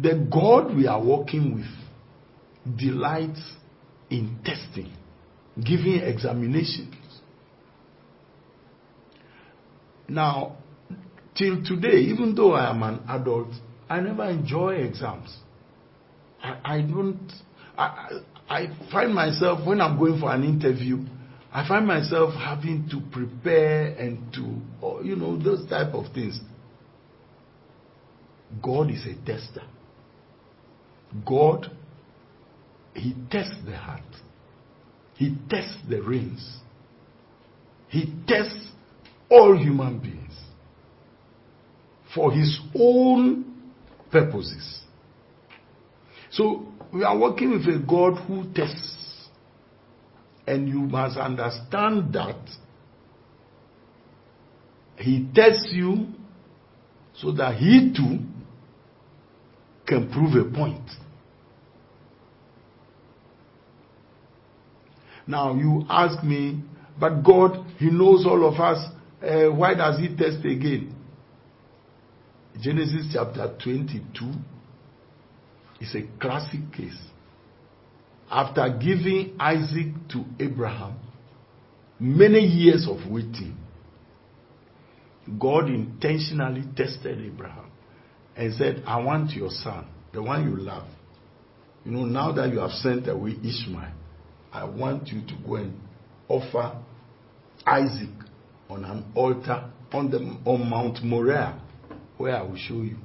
The 0.00 0.26
God 0.32 0.74
we 0.74 0.86
are 0.86 1.02
working 1.02 1.56
with 1.56 2.78
delights 2.78 3.42
in 4.08 4.38
testing, 4.44 4.92
giving 5.62 6.00
examinations. 6.00 6.94
Now, 10.10 10.56
till 11.36 11.62
today, 11.64 11.98
even 11.98 12.34
though 12.34 12.52
I 12.54 12.68
am 12.70 12.82
an 12.82 13.00
adult, 13.08 13.48
I 13.88 14.00
never 14.00 14.28
enjoy 14.28 14.74
exams. 14.74 15.36
I, 16.42 16.58
I 16.64 16.80
don't. 16.80 17.32
I, 17.78 18.20
I 18.48 18.88
find 18.90 19.14
myself 19.14 19.64
when 19.64 19.80
I'm 19.80 19.96
going 19.96 20.18
for 20.18 20.34
an 20.34 20.42
interview, 20.42 21.04
I 21.52 21.66
find 21.66 21.86
myself 21.86 22.34
having 22.34 22.88
to 22.90 23.00
prepare 23.12 23.94
and 23.96 24.32
to, 24.34 24.56
oh, 24.82 25.00
you 25.00 25.14
know, 25.14 25.40
those 25.40 25.68
type 25.68 25.94
of 25.94 26.12
things. 26.12 26.40
God 28.60 28.90
is 28.90 29.06
a 29.06 29.14
tester. 29.24 29.62
God, 31.24 31.70
He 32.94 33.14
tests 33.30 33.58
the 33.64 33.76
heart. 33.76 34.02
He 35.14 35.36
tests 35.48 35.78
the 35.88 36.02
reins. 36.02 36.58
He 37.88 38.12
tests 38.26 38.70
all 39.30 39.56
human 39.56 39.98
beings 39.98 40.16
for 42.14 42.32
His 42.32 42.58
own 42.74 43.44
purposes. 44.10 44.80
So 46.30 46.66
we 46.92 47.04
are 47.04 47.16
working 47.16 47.50
with 47.52 47.62
a 47.62 47.78
God 47.78 48.14
who 48.26 48.52
tests. 48.52 48.96
And 50.46 50.68
you 50.68 50.80
must 50.80 51.16
understand 51.16 52.12
that 52.14 52.38
He 54.96 55.28
tests 55.34 55.70
you 55.72 56.08
so 57.14 57.30
that 57.32 57.56
He 57.56 57.92
too 57.94 58.18
can 59.86 60.10
prove 60.10 60.34
a 60.34 60.50
point. 60.52 60.88
Now 65.26 65.54
you 65.54 65.84
ask 65.88 66.24
me, 66.24 66.60
but 66.98 67.22
God, 67.22 67.64
He 67.78 67.86
knows 67.90 68.26
all 68.26 68.52
of 68.52 68.58
us. 68.60 68.84
Uh, 69.22 69.50
why 69.50 69.74
does 69.74 69.98
He 69.98 70.08
test 70.08 70.44
again? 70.44 70.94
Genesis 72.60 73.06
chapter 73.12 73.54
22 73.62 74.32
is 75.80 75.94
a 75.94 76.02
classic 76.20 76.60
case. 76.72 76.98
After 78.30 78.68
giving 78.80 79.36
Isaac 79.38 79.88
to 80.10 80.24
Abraham, 80.38 80.98
many 81.98 82.40
years 82.40 82.86
of 82.88 83.10
waiting, 83.10 83.56
God 85.38 85.68
intentionally 85.68 86.64
tested 86.76 87.20
Abraham 87.20 87.70
and 88.36 88.54
said, 88.54 88.82
I 88.86 89.00
want 89.00 89.32
your 89.32 89.50
son, 89.50 89.86
the 90.12 90.22
one 90.22 90.48
you 90.48 90.56
love. 90.56 90.86
You 91.84 91.92
know, 91.92 92.04
now 92.04 92.32
that 92.32 92.52
you 92.52 92.58
have 92.60 92.70
sent 92.72 93.08
away 93.08 93.32
Ishmael, 93.32 93.92
I 94.52 94.64
want 94.64 95.08
you 95.08 95.20
to 95.26 95.34
go 95.46 95.56
and 95.56 95.78
offer 96.28 96.78
Isaac 97.66 98.10
on 98.70 98.84
an 98.84 99.04
altar 99.14 99.70
on, 99.92 100.10
the, 100.10 100.18
on 100.48 100.70
Mount 100.70 101.02
Moriah, 101.02 101.60
where 102.16 102.36
I 102.36 102.42
will 102.42 102.56
show 102.56 102.82
you. 102.82 102.96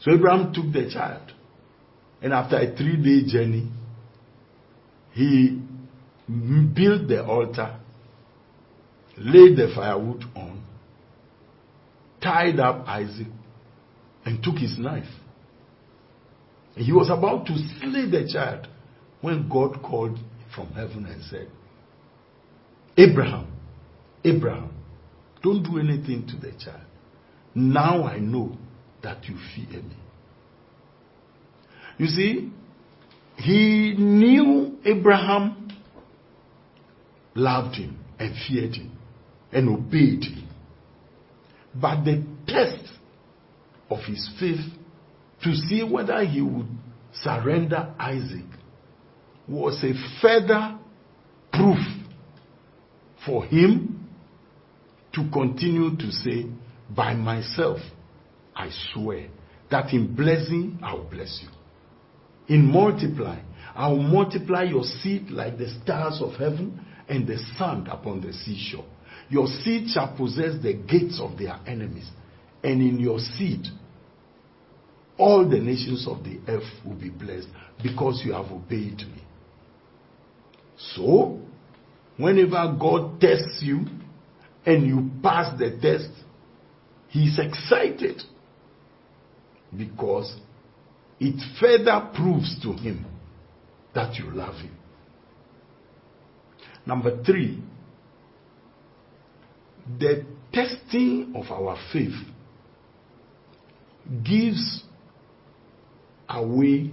So 0.00 0.12
Abraham 0.12 0.52
took 0.52 0.72
the 0.72 0.90
child, 0.90 1.32
and 2.22 2.32
after 2.32 2.56
a 2.56 2.74
three 2.76 2.96
day 2.96 3.30
journey, 3.30 3.70
he 5.12 5.60
built 6.28 7.08
the 7.08 7.24
altar, 7.24 7.78
laid 9.18 9.56
the 9.56 9.72
firewood 9.74 10.24
on, 10.34 10.62
tied 12.22 12.58
up 12.60 12.86
Isaac, 12.86 13.28
and 14.24 14.42
took 14.42 14.56
his 14.56 14.78
knife. 14.78 15.04
He 16.74 16.92
was 16.92 17.08
about 17.10 17.46
to 17.46 17.54
slay 17.80 18.10
the 18.10 18.28
child 18.30 18.68
when 19.22 19.48
God 19.48 19.82
called 19.82 20.18
from 20.54 20.68
heaven 20.68 21.06
and 21.06 21.22
said, 21.24 21.48
Abraham, 22.98 23.55
Abraham, 24.26 24.70
don't 25.42 25.62
do 25.62 25.78
anything 25.78 26.26
to 26.26 26.36
the 26.36 26.52
child. 26.58 26.82
Now 27.54 28.04
I 28.04 28.18
know 28.18 28.56
that 29.02 29.24
you 29.24 29.36
fear 29.54 29.80
me. 29.82 29.96
You 31.98 32.06
see, 32.06 32.52
he 33.36 33.94
knew 33.96 34.78
Abraham 34.84 35.68
loved 37.34 37.76
him 37.76 37.98
and 38.18 38.34
feared 38.48 38.74
him 38.74 38.98
and 39.52 39.68
obeyed 39.68 40.24
him. 40.24 40.48
But 41.74 42.04
the 42.04 42.24
test 42.46 42.92
of 43.90 44.00
his 44.06 44.28
faith 44.40 44.60
to 45.44 45.54
see 45.54 45.82
whether 45.84 46.24
he 46.24 46.40
would 46.40 46.66
surrender 47.12 47.94
Isaac 47.98 48.46
was 49.46 49.82
a 49.84 49.92
further 50.20 50.78
proof 51.52 51.78
for 53.24 53.44
him 53.44 53.95
to 55.16 55.28
continue 55.32 55.96
to 55.96 56.12
say, 56.12 56.46
By 56.94 57.14
myself, 57.14 57.78
I 58.54 58.70
swear 58.92 59.28
that 59.70 59.92
in 59.92 60.14
blessing, 60.14 60.78
I 60.82 60.94
will 60.94 61.08
bless 61.10 61.40
you. 61.42 61.48
In 62.54 62.70
multiplying, 62.70 63.44
I 63.74 63.88
will 63.88 64.02
multiply 64.02 64.62
your 64.62 64.84
seed 64.84 65.30
like 65.30 65.58
the 65.58 65.68
stars 65.82 66.20
of 66.22 66.34
heaven 66.34 66.80
and 67.08 67.26
the 67.26 67.38
sand 67.58 67.88
upon 67.88 68.20
the 68.20 68.32
seashore. 68.32 68.84
Your 69.28 69.46
seed 69.46 69.88
shall 69.88 70.16
possess 70.16 70.62
the 70.62 70.74
gates 70.74 71.20
of 71.20 71.36
their 71.38 71.58
enemies, 71.66 72.08
and 72.62 72.80
in 72.80 73.00
your 73.00 73.18
seed, 73.18 73.66
all 75.18 75.48
the 75.48 75.58
nations 75.58 76.06
of 76.06 76.22
the 76.22 76.38
earth 76.46 76.70
will 76.84 76.94
be 76.94 77.08
blessed 77.10 77.48
because 77.82 78.22
you 78.24 78.32
have 78.32 78.52
obeyed 78.52 78.98
me. 78.98 79.22
So, 80.94 81.40
whenever 82.18 82.76
God 82.78 83.20
tests 83.20 83.60
you 83.62 83.86
and 84.66 84.86
you 84.86 85.10
pass 85.22 85.56
the 85.58 85.78
test, 85.80 86.10
He's 87.08 87.38
excited 87.38 88.20
because 89.74 90.36
it 91.18 91.40
further 91.58 92.10
proves 92.14 92.60
to 92.62 92.72
Him 92.72 93.06
that 93.94 94.16
you 94.16 94.30
love 94.30 94.56
Him. 94.56 94.76
Number 96.84 97.22
three, 97.24 97.62
the 99.98 100.26
testing 100.52 101.32
of 101.34 101.50
our 101.50 101.78
faith 101.92 102.14
gives 104.24 104.82
away 106.28 106.90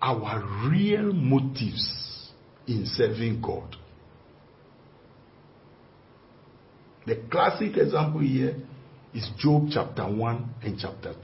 our 0.00 0.68
real 0.70 1.12
motives 1.12 2.30
in 2.66 2.84
serving 2.86 3.40
God. 3.40 3.76
The 7.08 7.16
classic 7.30 7.78
example 7.78 8.20
here 8.20 8.54
is 9.14 9.30
Job 9.38 9.68
chapter 9.72 10.02
1 10.02 10.54
and 10.62 10.78
chapter 10.78 11.14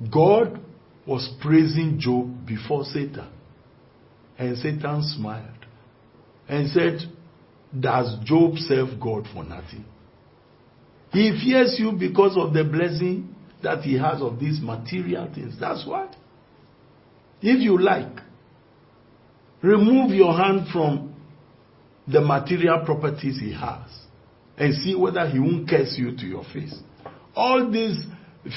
2. 0.00 0.08
God 0.10 0.58
was 1.06 1.30
praising 1.42 1.98
Job 2.00 2.46
before 2.46 2.84
Satan. 2.84 3.28
And 4.38 4.56
Satan 4.56 5.02
smiled 5.02 5.66
and 6.48 6.70
said, 6.70 7.00
Does 7.78 8.16
Job 8.24 8.56
serve 8.56 8.98
God 8.98 9.28
for 9.34 9.44
nothing? 9.44 9.84
He 11.12 11.38
fears 11.44 11.76
you 11.78 11.92
because 11.92 12.38
of 12.38 12.54
the 12.54 12.64
blessing 12.64 13.34
that 13.62 13.82
he 13.82 13.98
has 13.98 14.22
of 14.22 14.40
these 14.40 14.60
material 14.62 15.30
things. 15.32 15.60
That's 15.60 15.86
why. 15.86 16.08
If 17.42 17.60
you 17.60 17.78
like, 17.78 18.18
remove 19.60 20.12
your 20.12 20.34
hand 20.34 20.68
from 20.72 21.13
the 22.06 22.20
material 22.20 22.82
properties 22.84 23.38
he 23.40 23.52
has 23.52 23.88
and 24.56 24.74
see 24.74 24.94
whether 24.94 25.28
he 25.28 25.38
won't 25.38 25.68
curse 25.68 25.94
you 25.96 26.16
to 26.16 26.26
your 26.26 26.44
face. 26.52 26.74
All 27.34 27.70
this 27.70 27.96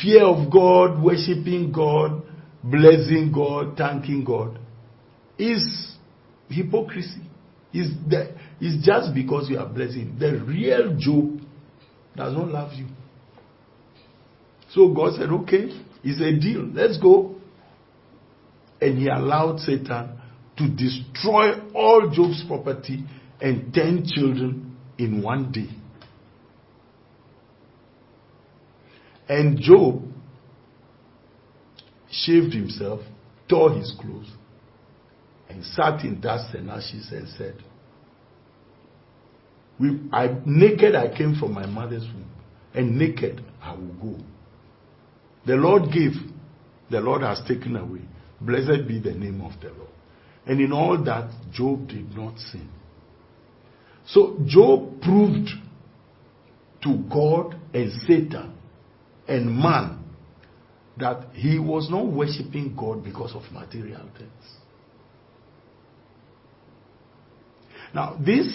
fear 0.01 0.23
of 0.23 0.51
God, 0.51 1.01
worshiping 1.01 1.71
God, 1.71 2.23
blessing 2.63 3.31
God, 3.33 3.77
thanking 3.77 4.23
God 4.23 4.60
is 5.38 5.95
hypocrisy. 6.49 7.21
Is 7.73 7.91
the 8.07 8.33
is 8.62 8.83
just 8.83 9.13
because 9.13 9.49
you 9.49 9.60
are 9.60 9.67
blessing. 9.67 10.15
The 10.19 10.39
real 10.39 10.95
Job 10.97 11.41
does 12.15 12.33
not 12.33 12.47
love 12.47 12.73
you. 12.73 12.88
So 14.71 14.93
God 14.93 15.15
said, 15.15 15.29
okay, 15.29 15.69
it's 16.03 16.21
a 16.21 16.39
deal. 16.39 16.65
Let's 16.73 16.97
go. 16.97 17.36
And 18.81 18.97
he 18.97 19.07
allowed 19.07 19.60
Satan 19.60 20.19
to 20.57 20.67
destroy 20.69 21.60
all 21.73 22.10
Job's 22.12 22.43
property 22.47 23.03
and 23.39 23.73
10 23.73 24.06
children 24.08 24.78
in 24.97 25.21
one 25.21 25.52
day. 25.52 25.69
And 29.30 29.60
Job 29.60 30.02
shaved 32.10 32.54
himself, 32.54 33.02
tore 33.50 33.73
his 33.73 33.93
clothes, 34.00 34.32
and 35.50 35.63
sat 35.63 36.04
in 36.04 36.21
dust 36.21 36.54
and 36.56 36.69
ashes 36.69 37.10
and 37.12 37.28
said, 37.38 37.56
we, 39.80 40.00
I, 40.12 40.36
naked 40.45 40.95
I 40.95 41.15
came 41.15 41.36
from 41.36 41.54
my 41.54 41.65
mother's 41.65 42.04
womb, 42.04 42.30
and 42.73 42.97
naked 42.97 43.43
I 43.62 43.73
will 43.73 43.93
go. 43.93 44.23
The 45.45 45.56
Lord 45.56 45.91
gave, 45.93 46.13
the 46.89 47.00
Lord 47.00 47.21
has 47.21 47.41
taken 47.47 47.76
away. 47.76 48.02
Blessed 48.41 48.88
be 48.88 49.00
the 49.00 49.12
name 49.12 49.41
of 49.41 49.60
the 49.62 49.69
Lord. 49.69 49.89
And 50.45 50.60
in 50.62 50.71
all 50.71 51.02
that, 51.04 51.30
Job 51.52 51.88
did 51.88 52.15
not 52.15 52.38
sin. 52.39 52.69
So 54.07 54.37
Job 54.45 55.01
proved 55.01 55.49
to 56.83 56.97
God 57.11 57.59
and 57.73 57.91
Satan 58.07 58.53
and 59.27 59.57
man 59.57 60.03
that 60.97 61.27
he 61.33 61.59
was 61.59 61.89
not 61.91 62.07
worshiping 62.07 62.75
God 62.75 63.03
because 63.03 63.35
of 63.35 63.43
material 63.51 64.09
things. 64.17 64.31
Now, 67.93 68.17
this 68.23 68.47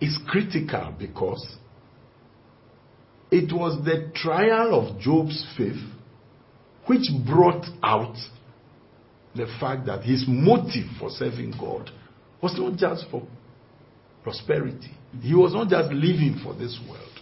is 0.00 0.18
critical 0.26 0.94
because 0.98 1.56
it 3.30 3.52
was 3.52 3.84
the 3.84 4.10
trial 4.14 4.74
of 4.74 5.00
Job's 5.00 5.46
faith 5.56 5.82
which 6.86 7.08
brought 7.26 7.64
out 7.82 8.16
the 9.34 9.46
fact 9.60 9.86
that 9.86 10.02
his 10.02 10.24
motive 10.26 10.86
for 10.98 11.10
serving 11.10 11.54
God 11.58 11.90
was 12.42 12.54
not 12.58 12.76
just 12.76 13.08
for 13.10 13.22
prosperity. 14.22 14.90
He 15.20 15.34
was 15.34 15.52
not 15.52 15.68
just 15.68 15.90
living 15.92 16.40
for 16.42 16.54
this 16.54 16.78
world 16.88 17.20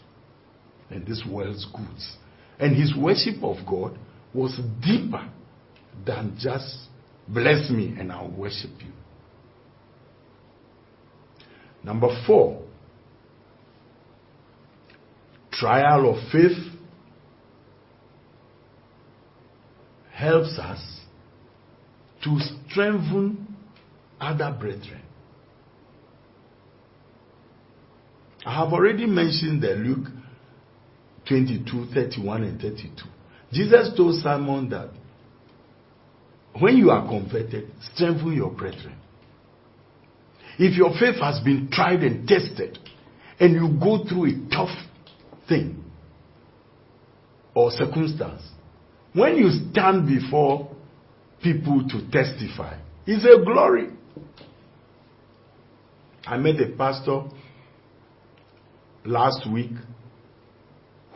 and 0.90 1.06
this 1.06 1.22
world's 1.30 1.66
goods. 1.66 2.16
And 2.58 2.76
his 2.76 2.94
worship 2.96 3.42
of 3.42 3.56
God 3.66 3.98
was 4.34 4.58
deeper 4.82 5.28
than 6.04 6.36
just 6.38 6.88
bless 7.28 7.70
me 7.70 7.94
and 7.98 8.10
I'll 8.12 8.30
worship 8.30 8.70
you. 8.80 8.92
Number 11.84 12.08
four, 12.26 12.62
trial 15.52 16.10
of 16.10 16.32
faith 16.32 16.58
helps 20.12 20.58
us 20.58 20.80
to 22.24 22.38
strengthen 22.68 23.54
other 24.20 24.54
brethren. 24.58 25.02
I 28.48 28.54
have 28.64 28.72
already 28.72 29.04
mentioned 29.04 29.60
the 29.60 29.74
Luke 29.74 30.08
22, 31.28 31.88
31, 31.92 32.44
and 32.44 32.58
32. 32.58 32.88
Jesus 33.52 33.94
told 33.94 34.22
Simon 34.22 34.70
that 34.70 34.88
when 36.58 36.78
you 36.78 36.88
are 36.88 37.06
converted, 37.06 37.70
strengthen 37.92 38.32
your 38.32 38.50
brethren. 38.50 38.96
If 40.58 40.78
your 40.78 40.92
faith 40.98 41.20
has 41.20 41.44
been 41.44 41.68
tried 41.70 42.00
and 42.02 42.26
tested, 42.26 42.78
and 43.38 43.52
you 43.52 43.78
go 43.78 44.02
through 44.08 44.30
a 44.30 44.50
tough 44.50 44.74
thing 45.46 45.84
or 47.54 47.70
circumstance, 47.70 48.40
when 49.12 49.36
you 49.36 49.50
stand 49.70 50.06
before 50.06 50.74
people 51.42 51.86
to 51.86 52.10
testify, 52.10 52.78
it's 53.06 53.26
a 53.26 53.44
glory. 53.44 53.90
I 56.24 56.38
met 56.38 56.58
a 56.62 56.74
pastor 56.78 57.24
last 59.08 59.50
week 59.50 59.72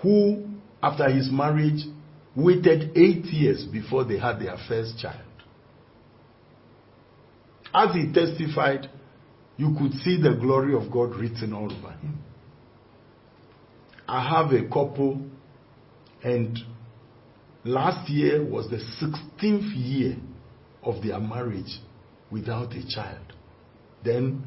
who, 0.00 0.44
after 0.82 1.08
his 1.10 1.30
marriage, 1.30 1.84
waited 2.34 2.96
eight 2.96 3.24
years 3.26 3.64
before 3.64 4.04
they 4.04 4.18
had 4.18 4.40
their 4.40 4.56
first 4.68 4.98
child. 4.98 5.20
As 7.74 7.94
he 7.94 8.12
testified, 8.12 8.90
you 9.56 9.74
could 9.78 9.92
see 10.00 10.20
the 10.20 10.36
glory 10.40 10.74
of 10.74 10.90
God 10.90 11.14
written 11.14 11.52
all 11.52 11.72
over 11.72 11.92
him. 11.92 12.18
I 14.08 14.28
have 14.28 14.52
a 14.52 14.64
couple, 14.64 15.22
and 16.22 16.58
last 17.64 18.10
year 18.10 18.44
was 18.44 18.68
the 18.68 18.76
16th 18.76 19.72
year 19.74 20.16
of 20.82 21.02
their 21.02 21.20
marriage 21.20 21.80
without 22.30 22.72
a 22.72 22.86
child. 22.88 23.32
Then 24.04 24.44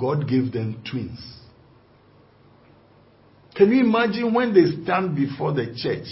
God 0.00 0.28
gave 0.28 0.52
them 0.52 0.82
twins. 0.90 1.20
Can 3.54 3.70
you 3.70 3.84
imagine 3.84 4.34
when 4.34 4.52
they 4.52 4.82
stand 4.82 5.14
before 5.14 5.52
the 5.52 5.66
church 5.76 6.06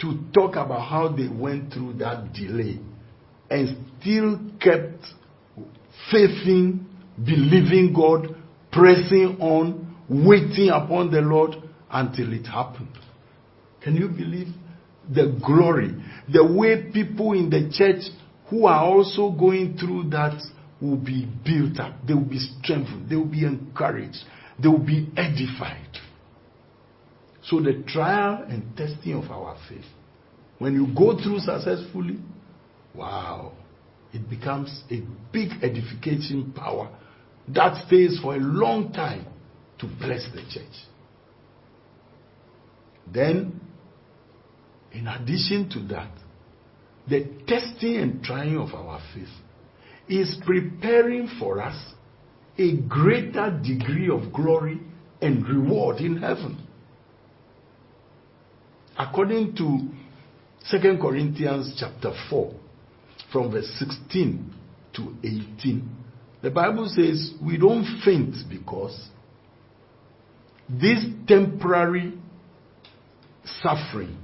to 0.00 0.18
talk 0.32 0.52
about 0.56 0.88
how 0.88 1.08
they 1.08 1.28
went 1.28 1.72
through 1.72 1.94
that 1.94 2.32
delay 2.32 2.78
and 3.50 3.76
still 4.00 4.38
kept 4.60 5.04
faithing, 6.10 6.86
believing 7.16 7.92
God, 7.94 8.34
pressing 8.70 9.38
on, 9.40 9.96
waiting 10.08 10.70
upon 10.70 11.10
the 11.10 11.20
Lord 11.20 11.56
until 11.90 12.32
it 12.32 12.46
happened? 12.46 12.96
Can 13.82 13.96
you 13.96 14.08
believe 14.08 14.48
the 15.12 15.36
glory? 15.44 15.92
The 16.32 16.46
way 16.46 16.90
people 16.92 17.32
in 17.32 17.50
the 17.50 17.70
church 17.72 18.04
who 18.48 18.66
are 18.66 18.84
also 18.84 19.30
going 19.30 19.76
through 19.76 20.10
that 20.10 20.40
will 20.80 20.96
be 20.96 21.28
built 21.44 21.80
up, 21.80 21.94
they 22.06 22.14
will 22.14 22.20
be 22.28 22.38
strengthened, 22.38 23.08
they 23.08 23.16
will 23.16 23.24
be 23.24 23.44
encouraged, 23.44 24.18
they 24.60 24.68
will 24.68 24.78
be 24.78 25.08
edified. 25.16 25.98
So, 27.44 27.60
the 27.60 27.82
trial 27.86 28.44
and 28.48 28.76
testing 28.76 29.14
of 29.14 29.30
our 29.30 29.56
faith, 29.68 29.84
when 30.58 30.74
you 30.74 30.94
go 30.96 31.16
through 31.20 31.40
successfully, 31.40 32.18
wow, 32.94 33.52
it 34.12 34.28
becomes 34.28 34.84
a 34.90 35.02
big 35.32 35.50
edification 35.62 36.52
power 36.54 36.90
that 37.48 37.86
stays 37.86 38.18
for 38.22 38.36
a 38.36 38.38
long 38.38 38.92
time 38.92 39.26
to 39.78 39.86
bless 39.86 40.24
the 40.32 40.42
church. 40.50 40.86
Then, 43.12 43.60
in 44.92 45.08
addition 45.08 45.68
to 45.70 45.80
that, 45.94 46.12
the 47.08 47.24
testing 47.48 47.96
and 47.96 48.22
trying 48.22 48.56
of 48.56 48.72
our 48.74 49.00
faith 49.12 49.26
is 50.08 50.36
preparing 50.46 51.28
for 51.38 51.60
us 51.60 51.94
a 52.58 52.76
greater 52.88 53.50
degree 53.62 54.10
of 54.10 54.32
glory 54.32 54.80
and 55.20 55.46
reward 55.46 55.98
in 55.98 56.18
heaven. 56.18 56.58
According 58.98 59.56
to 59.56 59.88
2 60.70 60.98
Corinthians 61.00 61.74
chapter 61.78 62.12
4, 62.28 62.54
from 63.32 63.52
verse 63.52 63.70
16 63.78 64.54
to 64.94 65.16
18, 65.24 65.88
the 66.42 66.50
Bible 66.50 66.88
says 66.88 67.32
we 67.42 67.56
don't 67.56 67.86
faint 68.04 68.34
because 68.50 69.08
this 70.68 71.04
temporary 71.26 72.18
suffering 73.62 74.18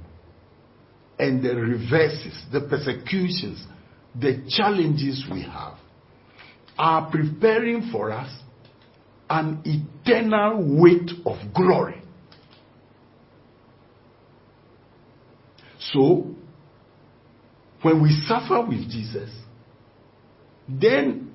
and 1.17 1.43
the 1.43 1.55
reverses, 1.55 2.45
the 2.51 2.61
persecutions, 2.61 3.65
the 4.15 4.43
challenges 4.49 5.25
we 5.31 5.43
have 5.43 5.77
are 6.79 7.11
preparing 7.11 7.89
for 7.91 8.09
us 8.09 8.31
an 9.29 9.61
eternal 9.65 10.81
weight 10.81 11.11
of 11.25 11.37
glory. 11.53 12.01
So, 15.91 16.33
when 17.81 18.01
we 18.01 18.09
suffer 18.27 18.65
with 18.65 18.89
Jesus, 18.89 19.29
then 20.67 21.33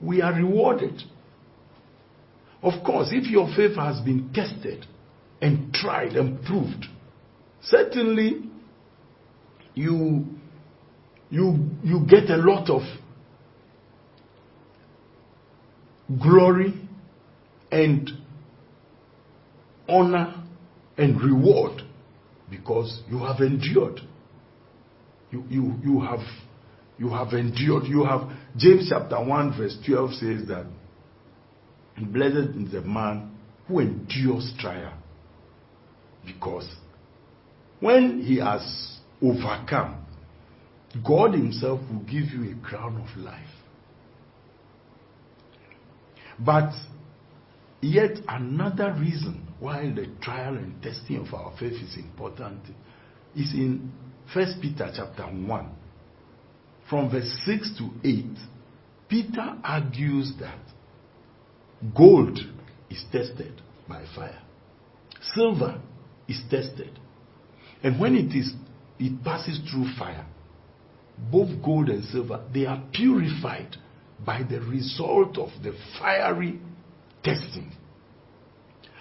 we 0.00 0.22
are 0.22 0.32
rewarded. 0.32 1.02
Of 2.62 2.84
course, 2.84 3.08
if 3.10 3.28
your 3.28 3.48
faith 3.56 3.76
has 3.76 4.00
been 4.00 4.32
tested 4.32 4.86
and 5.40 5.72
tried 5.74 6.12
and 6.12 6.42
proved, 6.44 6.86
certainly 7.62 8.42
you 9.74 10.26
you 11.30 11.68
you 11.82 12.06
get 12.08 12.30
a 12.30 12.36
lot 12.36 12.70
of 12.70 12.82
glory 16.22 16.74
and 17.70 18.10
honor 19.88 20.44
and 20.96 21.20
reward 21.20 21.82
because 22.50 23.02
you 23.10 23.18
have 23.18 23.40
endured. 23.40 24.00
You 25.30 25.44
you 25.48 25.74
you 25.84 26.00
have 26.00 26.20
you 26.98 27.10
have 27.10 27.32
endured. 27.32 27.84
You 27.84 28.04
have 28.04 28.30
james 28.56 28.88
chapter 28.88 29.22
1 29.22 29.58
verse 29.58 29.76
12 29.84 30.10
says 30.14 30.48
that 30.48 30.66
blessed 31.98 32.56
is 32.56 32.72
the 32.72 32.82
man 32.82 33.36
who 33.66 33.80
endures 33.80 34.52
trial 34.58 34.92
because 36.24 36.68
when 37.80 38.22
he 38.22 38.38
has 38.38 38.98
overcome 39.22 40.04
god 41.06 41.32
himself 41.32 41.80
will 41.90 42.00
give 42.00 42.30
you 42.32 42.52
a 42.52 42.66
crown 42.66 42.96
of 42.96 43.22
life 43.22 43.55
but 46.38 46.72
yet 47.80 48.18
another 48.28 48.94
reason 48.98 49.46
why 49.58 49.90
the 49.94 50.06
trial 50.20 50.56
and 50.56 50.82
testing 50.82 51.16
of 51.26 51.32
our 51.32 51.52
faith 51.58 51.72
is 51.72 51.96
important 51.96 52.60
is 53.34 53.52
in 53.54 53.92
First 54.32 54.60
Peter 54.60 54.90
chapter 54.94 55.24
1 55.24 55.68
from 56.90 57.10
verse 57.10 57.32
6 57.44 57.78
to 57.78 57.90
8 58.04 58.24
Peter 59.08 59.56
argues 59.62 60.32
that 60.40 60.58
gold 61.94 62.38
is 62.90 63.04
tested 63.12 63.60
by 63.88 64.04
fire 64.14 64.42
silver 65.34 65.80
is 66.28 66.40
tested. 66.50 66.98
And 67.82 68.00
when 68.00 68.14
it 68.14 68.36
is 68.36 68.52
it 68.98 69.22
passes 69.22 69.60
through 69.70 69.94
fire 69.98 70.26
both 71.30 71.62
gold 71.62 71.88
and 71.88 72.04
silver 72.04 72.44
they 72.52 72.66
are 72.66 72.82
purified 72.92 73.76
by 74.24 74.42
the 74.42 74.60
result 74.60 75.38
of 75.38 75.50
the 75.62 75.72
fiery 75.98 76.60
testing. 77.22 77.70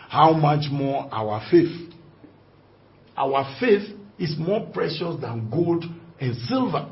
How 0.09 0.33
much 0.33 0.71
more 0.71 1.07
our 1.11 1.41
faith? 1.49 1.93
Our 3.17 3.55
faith 3.59 3.97
is 4.19 4.35
more 4.37 4.67
precious 4.73 5.19
than 5.21 5.49
gold 5.49 5.85
and 6.19 6.35
silver. 6.47 6.89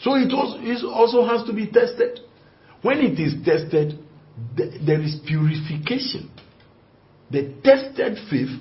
So 0.00 0.14
it 0.14 0.32
also, 0.32 1.26
has 1.26 1.46
to 1.46 1.52
be 1.52 1.66
tested. 1.66 2.20
When 2.82 2.98
it 2.98 3.18
is 3.20 3.34
tested 3.44 3.98
there 4.56 5.00
is 5.00 5.20
purification. 5.26 6.30
The 7.30 7.54
tested 7.62 8.18
faith 8.30 8.60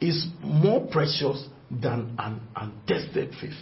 is 0.00 0.28
more 0.42 0.86
precious 0.86 1.48
than 1.70 2.14
an 2.18 2.40
untested 2.56 3.34
faith. 3.40 3.52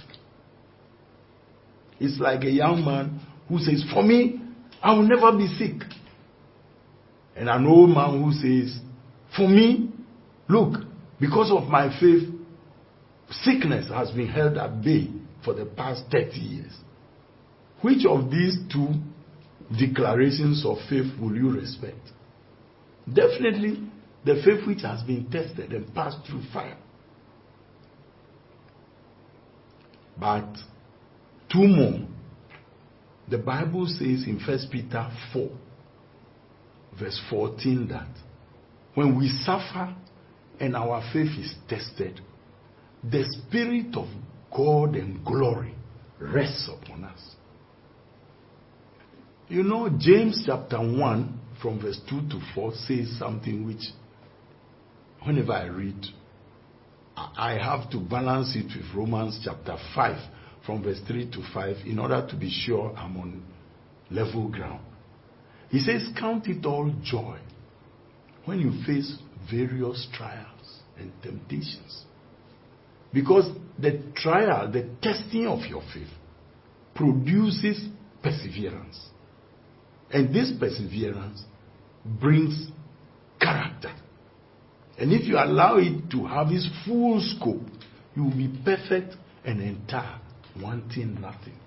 It's 1.99 2.21
like 2.21 2.45
a 2.45 2.51
young 2.51 2.85
man 2.85 3.21
who 3.49 3.59
says 3.59 3.85
for 3.93 4.03
me 4.03 4.41
I 4.87 4.93
will 4.93 5.03
never 5.03 5.37
be 5.37 5.49
sick. 5.49 5.83
And 7.35 7.49
an 7.49 7.67
old 7.67 7.91
man 7.91 8.23
who 8.23 8.31
says, 8.31 8.79
For 9.37 9.49
me, 9.49 9.91
look, 10.49 10.79
because 11.19 11.51
of 11.51 11.69
my 11.69 11.89
faith, 11.99 12.29
sickness 13.43 13.89
has 13.89 14.13
been 14.13 14.29
held 14.29 14.57
at 14.57 14.85
bay 14.85 15.09
for 15.45 15.55
the 15.55 15.65
past 15.65 16.05
30 16.13 16.39
years. 16.39 16.73
Which 17.83 18.07
of 18.09 18.31
these 18.31 18.59
two 18.73 18.91
declarations 19.77 20.65
of 20.65 20.77
faith 20.89 21.19
will 21.21 21.35
you 21.35 21.51
respect? 21.51 22.13
Definitely 23.13 23.91
the 24.25 24.41
faith 24.45 24.69
which 24.69 24.83
has 24.83 25.03
been 25.03 25.29
tested 25.33 25.73
and 25.73 25.93
passed 25.97 26.19
through 26.31 26.43
fire. 26.53 26.79
But 30.17 30.47
two 31.53 31.67
more 31.67 32.07
the 33.29 33.39
Bible 33.39 33.87
says 33.87 34.25
in 34.27 34.41
1 34.45 34.59
Peter 34.71 35.11
4, 35.33 35.51
verse 36.99 37.21
14, 37.29 37.89
that 37.89 38.09
when 38.95 39.19
we 39.19 39.29
suffer 39.45 39.95
and 40.61 40.77
our 40.77 41.03
faith 41.13 41.33
is 41.39 41.55
tested, 41.69 42.21
the 43.03 43.25
Spirit 43.25 43.97
of 43.97 44.07
God 44.57 44.95
and 44.95 45.25
glory 45.25 45.75
rests 46.21 46.69
upon 46.69 47.05
us. 47.05 47.35
You 49.49 49.63
know, 49.63 49.89
James 49.99 50.43
chapter 50.47 50.79
1, 50.79 51.41
from 51.61 51.81
verse 51.81 52.01
2 52.09 52.29
to 52.29 52.41
4, 52.55 52.73
says 52.75 53.17
something 53.19 53.67
which, 53.67 53.83
whenever 55.25 55.53
I 55.53 55.67
read, 55.67 56.07
I 57.17 57.53
have 57.55 57.91
to 57.91 57.99
balance 57.99 58.55
it 58.57 58.67
with 58.77 58.95
Romans 58.95 59.41
chapter 59.45 59.77
5 59.95 60.17
from 60.67 60.83
verse 60.83 61.01
3 61.07 61.31
to 61.31 61.43
5 61.55 61.77
in 61.87 61.99
order 61.99 62.27
to 62.29 62.37
be 62.37 62.51
sure 62.51 62.93
I'm 62.97 63.17
on 63.17 63.43
level 64.11 64.49
ground. 64.49 64.85
He 65.71 65.79
says, 65.79 66.09
Count 66.19 66.49
it 66.49 66.67
all 66.67 66.93
joy 67.03 67.39
when 68.45 68.61
you 68.61 68.73
face 68.85 69.17
various 69.51 70.07
trials 70.13 70.81
and 70.99 71.13
temptations. 71.23 72.05
Because 73.13 73.49
the 73.79 74.03
trial, 74.17 74.71
the 74.71 74.89
testing 75.01 75.47
of 75.47 75.61
your 75.69 75.83
faith, 75.95 76.09
produces 76.95 77.89
perseverance. 78.23 79.01
And 80.11 80.35
this 80.35 80.53
perseverance 80.59 81.43
brings 82.05 82.69
character. 83.41 83.93
And 84.99 85.13
if 85.13 85.27
you 85.27 85.37
allow 85.37 85.77
it 85.79 86.11
to 86.11 86.25
have 86.27 86.49
its 86.51 86.69
full 86.87 87.21
scope, 87.21 87.69
you 88.15 88.25
will 88.25 88.37
be 88.37 88.51
perfect 88.65 89.15
and 89.45 89.61
entire 89.61 90.21
wanting 90.63 91.21
nothing. 91.21 91.59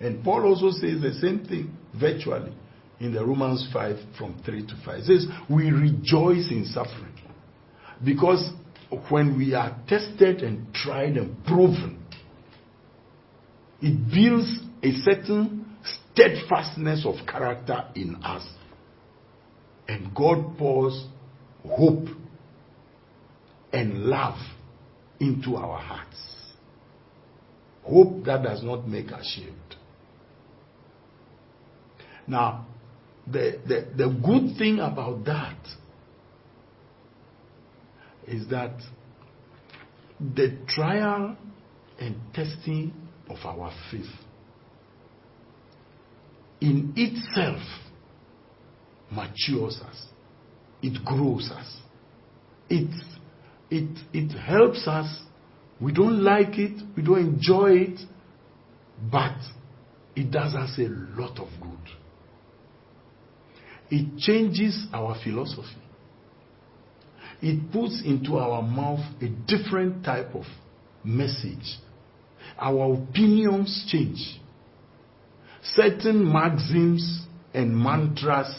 And 0.00 0.24
Paul 0.24 0.46
also 0.46 0.70
says 0.70 1.00
the 1.00 1.14
same 1.20 1.44
thing 1.44 1.76
virtually 1.98 2.52
in 3.00 3.12
the 3.12 3.24
Romans 3.24 3.68
5 3.72 3.96
from 4.18 4.40
3 4.44 4.66
to 4.66 4.74
5. 4.84 4.98
It 4.98 5.04
says, 5.04 5.26
We 5.48 5.70
rejoice 5.70 6.50
in 6.50 6.64
suffering. 6.66 7.14
Because 8.04 8.50
when 9.10 9.36
we 9.36 9.54
are 9.54 9.76
tested 9.88 10.42
and 10.42 10.72
tried 10.74 11.16
and 11.16 11.44
proven, 11.44 12.04
it 13.80 14.10
builds 14.12 14.60
a 14.82 14.92
certain 15.02 15.66
steadfastness 16.12 17.04
of 17.06 17.26
character 17.26 17.84
in 17.94 18.16
us. 18.16 18.46
And 19.88 20.14
God 20.14 20.56
pours 20.58 21.06
hope 21.66 22.06
and 23.72 24.04
love 24.04 24.38
into 25.20 25.56
our 25.56 25.78
hearts. 25.78 26.31
Hope 27.84 28.24
that 28.24 28.42
does 28.42 28.62
not 28.62 28.86
make 28.86 29.08
ashamed. 29.10 29.56
Now, 32.26 32.66
the, 33.26 33.58
the, 33.66 33.86
the 33.96 34.08
good 34.08 34.56
thing 34.56 34.78
about 34.78 35.24
that 35.24 35.58
is 38.26 38.48
that 38.48 38.76
the 40.20 40.56
trial 40.68 41.36
and 41.98 42.16
testing 42.32 42.92
of 43.28 43.38
our 43.44 43.72
faith 43.90 44.06
in 46.60 46.92
itself 46.96 47.60
matures 49.10 49.80
us, 49.84 50.06
it 50.80 51.04
grows 51.04 51.50
us, 51.50 51.78
it, 52.70 52.88
it, 53.70 53.98
it 54.12 54.30
helps 54.38 54.86
us 54.86 55.22
we 55.82 55.92
don't 55.92 56.22
like 56.22 56.58
it, 56.58 56.80
we 56.96 57.02
don't 57.02 57.18
enjoy 57.18 57.72
it, 57.72 58.00
but 59.10 59.36
it 60.14 60.30
does 60.30 60.54
us 60.54 60.78
a 60.78 60.88
lot 61.20 61.40
of 61.40 61.48
good. 61.60 61.78
It 63.90 64.16
changes 64.18 64.86
our 64.92 65.16
philosophy. 65.22 65.82
It 67.42 67.72
puts 67.72 68.00
into 68.06 68.36
our 68.36 68.62
mouth 68.62 69.04
a 69.20 69.28
different 69.28 70.04
type 70.04 70.34
of 70.36 70.44
message. 71.02 71.78
Our 72.58 72.94
opinions 72.94 73.86
change. 73.88 74.40
Certain 75.64 76.32
maxims 76.32 77.26
and 77.52 77.76
mantras 77.76 78.54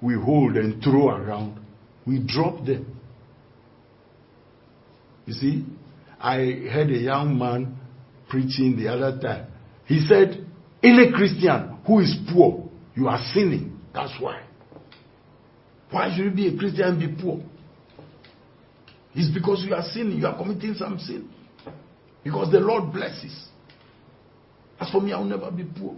we 0.00 0.14
hold 0.14 0.56
and 0.56 0.80
throw 0.80 1.08
around, 1.08 1.58
we 2.06 2.20
drop 2.24 2.64
them. 2.64 3.00
You 5.26 5.34
see, 5.34 5.64
I 6.20 6.36
heard 6.70 6.90
a 6.90 6.98
young 6.98 7.38
man 7.38 7.78
preaching 8.28 8.76
the 8.76 8.88
other 8.88 9.18
time. 9.20 9.46
He 9.86 10.04
said, 10.06 10.46
Any 10.82 11.12
Christian 11.12 11.78
who 11.86 12.00
is 12.00 12.16
poor, 12.32 12.68
you 12.94 13.08
are 13.08 13.20
sinning. 13.32 13.80
That's 13.94 14.12
why. 14.20 14.42
Why 15.90 16.14
should 16.14 16.24
you 16.26 16.30
be 16.30 16.48
a 16.48 16.58
Christian 16.58 16.84
and 16.84 16.98
be 17.16 17.22
poor? 17.22 17.40
It's 19.14 19.32
because 19.32 19.64
you 19.66 19.74
are 19.74 19.82
sinning, 19.82 20.18
you 20.18 20.26
are 20.26 20.36
committing 20.36 20.74
some 20.74 20.98
sin. 20.98 21.30
Because 22.22 22.52
the 22.52 22.60
Lord 22.60 22.92
blesses. 22.92 23.48
As 24.80 24.90
for 24.90 25.00
me, 25.00 25.12
I 25.12 25.18
will 25.18 25.24
never 25.24 25.50
be 25.50 25.64
poor. 25.64 25.96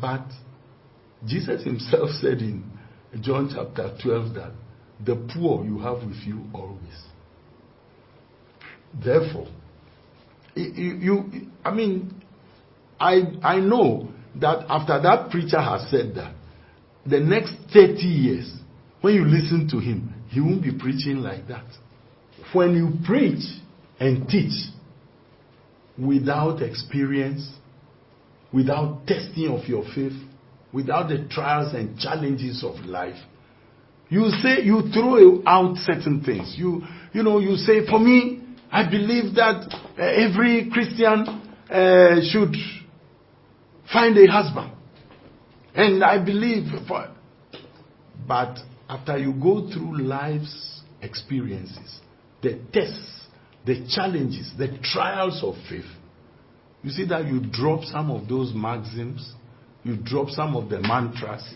But 0.00 0.26
Jesus 1.26 1.64
himself 1.64 2.10
said 2.20 2.38
in 2.38 2.64
John 3.20 3.50
chapter 3.54 3.96
12 4.02 4.34
that 4.34 4.52
the 5.04 5.16
poor 5.34 5.64
you 5.64 5.78
have 5.78 6.06
with 6.06 6.18
you 6.24 6.44
always. 6.54 6.78
Therefore, 9.04 9.48
you, 10.54 10.94
you 10.94 11.30
I 11.64 11.72
mean, 11.72 12.22
I, 13.00 13.22
I 13.42 13.58
know 13.58 14.08
that 14.40 14.66
after 14.68 15.00
that 15.00 15.30
preacher 15.30 15.60
has 15.60 15.90
said 15.90 16.14
that, 16.16 16.34
the 17.04 17.18
next 17.18 17.54
30 17.72 17.94
years, 18.02 18.52
when 19.00 19.14
you 19.14 19.24
listen 19.24 19.68
to 19.70 19.78
him, 19.78 20.14
he 20.28 20.40
won't 20.40 20.62
be 20.62 20.72
preaching 20.72 21.16
like 21.16 21.48
that. 21.48 21.64
When 22.52 22.76
you 22.76 22.90
preach 23.04 23.42
and 23.98 24.28
teach 24.28 24.52
without 25.98 26.62
experience, 26.62 27.50
without 28.52 29.06
testing 29.06 29.48
of 29.48 29.66
your 29.68 29.84
faith, 29.94 30.12
without 30.72 31.08
the 31.08 31.26
trials 31.30 31.74
and 31.74 31.98
challenges 31.98 32.64
of 32.64 32.84
life, 32.84 33.18
you 34.08 34.28
say 34.42 34.62
you 34.62 34.90
throw 34.92 35.42
out 35.46 35.76
certain 35.78 36.22
things. 36.22 36.54
You 36.56 36.82
you 37.12 37.22
know 37.22 37.38
you 37.38 37.56
say 37.56 37.86
for 37.86 37.98
me, 37.98 38.42
I 38.70 38.88
believe 38.88 39.34
that 39.34 39.74
uh, 39.98 40.02
every 40.02 40.70
Christian 40.70 41.26
uh, 41.70 42.20
should 42.30 42.54
find 43.92 44.16
a 44.16 44.26
husband. 44.30 44.72
And 45.74 46.04
I 46.04 46.22
believe, 46.22 46.64
for, 46.86 47.08
but 48.26 48.58
after 48.88 49.16
you 49.18 49.32
go 49.32 49.70
through 49.72 50.02
life's 50.02 50.82
experiences, 51.00 52.00
the 52.42 52.60
tests, 52.72 53.26
the 53.64 53.86
challenges, 53.88 54.52
the 54.58 54.78
trials 54.82 55.42
of 55.42 55.54
faith, 55.68 55.84
you 56.82 56.90
see 56.90 57.06
that 57.06 57.26
you 57.26 57.40
drop 57.40 57.84
some 57.84 58.10
of 58.10 58.28
those 58.28 58.52
maxims, 58.54 59.34
you 59.82 59.96
drop 59.96 60.28
some 60.30 60.56
of 60.56 60.68
the 60.68 60.80
mantras, 60.80 61.54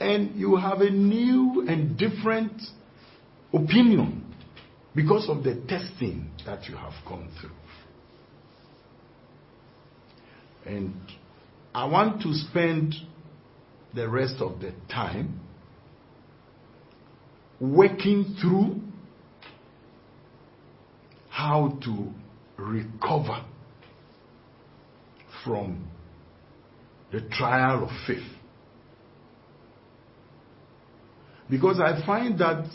and 0.00 0.34
you 0.36 0.56
have 0.56 0.80
a 0.80 0.90
new 0.90 1.66
and 1.68 1.96
different 1.98 2.52
opinion 3.52 4.22
because 4.94 5.28
of 5.28 5.44
the 5.44 5.54
testing 5.68 6.30
that 6.44 6.66
you 6.68 6.76
have 6.76 6.92
gone 7.06 7.30
through. 7.40 7.50
And 10.64 10.94
I 11.74 11.84
want 11.86 12.22
to 12.22 12.32
spend 12.32 12.94
the 13.94 14.08
rest 14.08 14.36
of 14.40 14.60
the 14.60 14.72
time 14.90 15.40
working 17.60 18.36
through 18.40 18.80
how 21.30 21.78
to 21.84 22.12
recover 22.56 23.44
from 25.44 25.86
the 27.12 27.20
trial 27.30 27.84
of 27.84 27.90
faith. 28.06 28.35
Because 31.48 31.80
I 31.80 32.04
find 32.04 32.38
that 32.40 32.66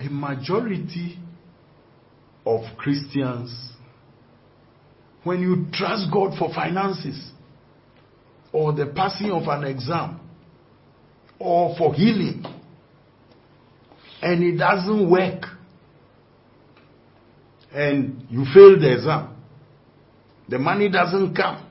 a 0.00 0.08
majority 0.10 1.18
of 2.44 2.62
Christians, 2.76 3.72
when 5.22 5.40
you 5.40 5.66
trust 5.72 6.12
God 6.12 6.36
for 6.38 6.52
finances, 6.52 7.30
or 8.52 8.72
the 8.72 8.86
passing 8.86 9.30
of 9.30 9.44
an 9.48 9.64
exam, 9.64 10.20
or 11.38 11.76
for 11.76 11.94
healing, 11.94 12.44
and 14.20 14.42
it 14.42 14.58
doesn't 14.58 15.10
work, 15.10 15.44
and 17.72 18.26
you 18.30 18.44
fail 18.52 18.78
the 18.78 18.94
exam, 18.94 19.36
the 20.48 20.58
money 20.58 20.88
doesn't 20.88 21.34
come, 21.34 21.64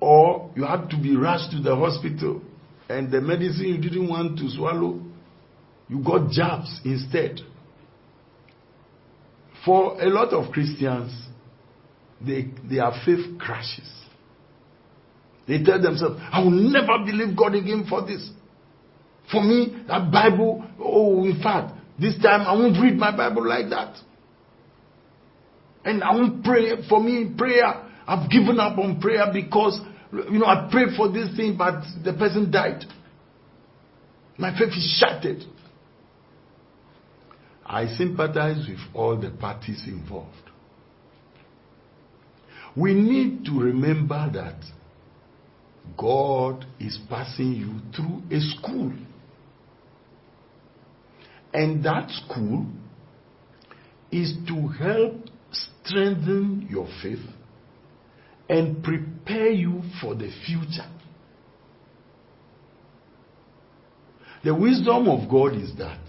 or 0.00 0.50
you 0.54 0.64
have 0.64 0.88
to 0.90 0.96
be 0.96 1.16
rushed 1.16 1.50
to 1.52 1.60
the 1.60 1.74
hospital 1.74 2.42
and 2.92 3.10
the 3.10 3.20
medicine 3.20 3.66
you 3.66 3.78
didn't 3.78 4.08
want 4.08 4.38
to 4.38 4.50
swallow, 4.50 5.00
you 5.88 6.02
got 6.02 6.30
jabs 6.30 6.80
instead. 6.84 7.40
For 9.64 10.00
a 10.00 10.06
lot 10.06 10.32
of 10.32 10.52
Christians, 10.52 11.12
they, 12.20 12.50
their 12.68 12.90
faith 13.04 13.38
crashes. 13.38 13.90
They 15.46 15.62
tell 15.62 15.80
themselves, 15.80 16.20
I 16.30 16.42
will 16.42 16.50
never 16.50 17.04
believe 17.04 17.36
God 17.36 17.54
again 17.54 17.86
for 17.88 18.06
this. 18.06 18.28
For 19.30 19.42
me, 19.42 19.84
that 19.88 20.10
Bible, 20.10 20.64
oh, 20.78 21.24
in 21.24 21.40
fact, 21.42 21.74
this 21.98 22.16
time 22.22 22.42
I 22.42 22.52
won't 22.52 22.80
read 22.82 22.96
my 22.96 23.16
Bible 23.16 23.46
like 23.48 23.70
that. 23.70 23.96
And 25.84 26.02
I 26.02 26.12
won't 26.12 26.44
pray. 26.44 26.86
For 26.88 27.02
me, 27.02 27.22
in 27.22 27.36
prayer, 27.36 27.88
I've 28.06 28.30
given 28.30 28.60
up 28.60 28.78
on 28.78 29.00
prayer 29.00 29.26
because 29.32 29.80
you 30.12 30.38
know, 30.38 30.46
I 30.46 30.68
prayed 30.70 30.94
for 30.96 31.10
this 31.10 31.34
thing, 31.36 31.56
but 31.56 31.82
the 32.04 32.12
person 32.12 32.50
died. 32.50 32.84
My 34.36 34.56
faith 34.58 34.70
is 34.70 34.96
shattered. 34.98 35.42
I 37.64 37.86
sympathize 37.96 38.66
with 38.68 38.80
all 38.94 39.16
the 39.18 39.30
parties 39.30 39.82
involved. 39.86 40.36
We 42.76 42.94
need 42.94 43.44
to 43.46 43.52
remember 43.52 44.30
that 44.34 44.62
God 45.96 46.66
is 46.78 46.98
passing 47.08 47.52
you 47.52 47.80
through 47.94 48.22
a 48.30 48.40
school. 48.40 48.92
And 51.54 51.84
that 51.84 52.10
school 52.10 52.66
is 54.10 54.34
to 54.48 54.68
help 54.68 55.14
strengthen 55.52 56.66
your 56.70 56.88
faith 57.02 57.20
and 58.48 58.82
prepare 58.82 59.50
you 59.50 59.82
for 60.00 60.14
the 60.14 60.30
future. 60.46 60.88
The 64.44 64.54
wisdom 64.54 65.08
of 65.08 65.30
God 65.30 65.54
is 65.54 65.72
that 65.78 66.00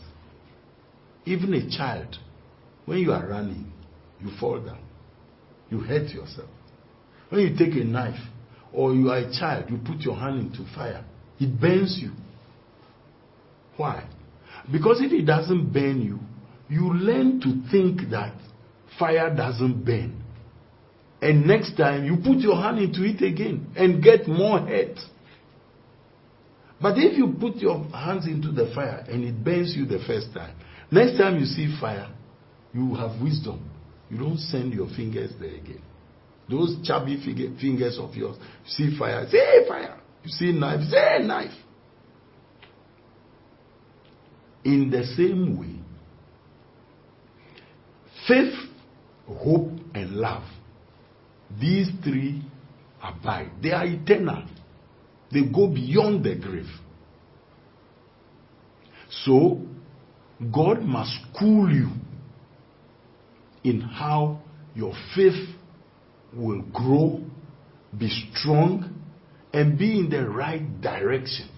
even 1.26 1.54
a 1.54 1.69
child, 1.69 2.17
when 2.86 2.98
you 2.98 3.12
are 3.12 3.26
running, 3.26 3.72
you 4.19 4.32
fall 4.39 4.60
down, 4.60 4.84
you 5.69 5.80
hurt 5.80 6.10
yourself. 6.10 6.50
When 7.30 7.41
you 7.41 7.56
take 7.58 7.76
a 7.76 7.86
knife 7.86 8.19
or 8.72 8.93
you 8.93 9.10
are 9.10 9.19
a 9.19 9.32
child, 9.32 9.69
you 9.69 9.78
put 9.78 10.02
your 10.02 10.15
hand 10.15 10.39
into 10.39 10.65
fire, 10.74 11.06
it 11.39 11.60
burns 11.60 12.00
you. 12.02 12.12
Why? 13.78 14.08
Because 14.72 15.00
if 15.02 15.12
it 15.12 15.26
doesn't 15.26 15.72
burn 15.72 16.02
you, 16.02 16.19
you 16.69 16.93
learn 16.93 17.39
to 17.41 17.69
think 17.72 18.10
that 18.12 18.34
fire 18.98 19.34
doesn't 19.36 19.86
burn. 19.86 20.23
And 21.24 21.48
next 21.48 21.78
time 21.78 22.04
you 22.04 22.18
put 22.18 22.40
your 22.40 22.58
hand 22.58 22.80
into 22.80 23.06
it 23.06 23.22
again 23.22 23.72
and 23.78 24.04
get 24.04 24.28
more 24.28 24.60
hurt. 24.60 25.00
But 26.82 26.98
if 26.98 27.18
you 27.18 27.34
put 27.40 27.56
your 27.56 27.82
hands 27.86 28.28
into 28.28 28.52
the 28.52 28.70
fire 28.76 29.06
and 29.08 29.24
it 29.24 29.42
burns 29.42 29.74
you 29.74 29.86
the 29.86 30.04
first 30.06 30.34
time, 30.34 30.54
next 30.92 31.18
time 31.18 31.40
you 31.40 31.46
see 31.46 31.74
fire, 31.80 32.10
you 32.74 32.94
have 32.96 33.22
wisdom. 33.22 33.64
You 34.10 34.18
don't 34.18 34.38
send 34.38 34.74
your 34.74 34.90
fingers 34.90 35.32
there 35.40 35.56
again. 35.56 35.82
Those 36.50 36.76
chubby 36.84 37.16
fingers 37.24 37.98
of 37.98 38.14
yours, 38.16 38.36
you 38.66 38.90
see 38.90 39.00
fire, 39.00 39.26
say 39.32 39.38
hey, 39.38 39.66
fire. 39.66 40.02
You 40.26 40.30
see 40.30 40.52
knife, 40.52 40.82
say 40.90 40.98
hey, 41.20 41.26
knife. 41.26 41.58
In 44.66 44.92
the 44.92 45.06
same 45.16 45.58
way, 45.58 45.80
faith, 48.28 48.54
hope, 49.26 49.72
and 49.96 50.12
love 50.18 50.44
these 51.60 51.89
three 52.04 52.44
abide. 53.02 53.52
They 53.62 53.72
are 53.72 53.86
eternal. 53.86 54.46
They 55.32 55.44
go 55.44 55.68
beyond 55.68 56.24
the 56.24 56.36
grave. 56.36 56.70
So, 59.26 59.62
God 60.54 60.82
must 60.82 61.12
school 61.32 61.72
you 61.72 61.89
in 63.64 63.82
how 63.82 64.41
your 64.76 64.93
faith 65.16 65.49
will 66.36 66.62
grow, 66.62 67.22
be 67.97 68.10
strong, 68.32 69.01
and 69.54 69.78
be 69.78 69.99
in 69.99 70.10
the 70.10 70.28
right 70.28 70.82
direction. 70.82 71.49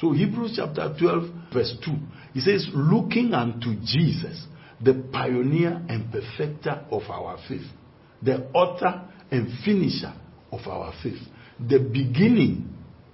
So, 0.00 0.12
Hebrews 0.12 0.54
chapter 0.56 0.94
12, 0.98 1.24
verse 1.52 1.76
2, 1.84 1.92
he 2.32 2.40
says, 2.40 2.66
Looking 2.72 3.34
unto 3.34 3.74
Jesus, 3.84 4.44
the 4.80 4.94
pioneer 5.12 5.84
and 5.88 6.10
perfecter 6.10 6.84
of 6.90 7.02
our 7.08 7.38
faith 7.48 7.66
the 8.24 8.48
author 8.52 9.02
and 9.30 9.48
finisher 9.64 10.14
of 10.52 10.60
our 10.66 10.92
faith, 11.02 11.20
the 11.58 11.78
beginning 11.78 12.70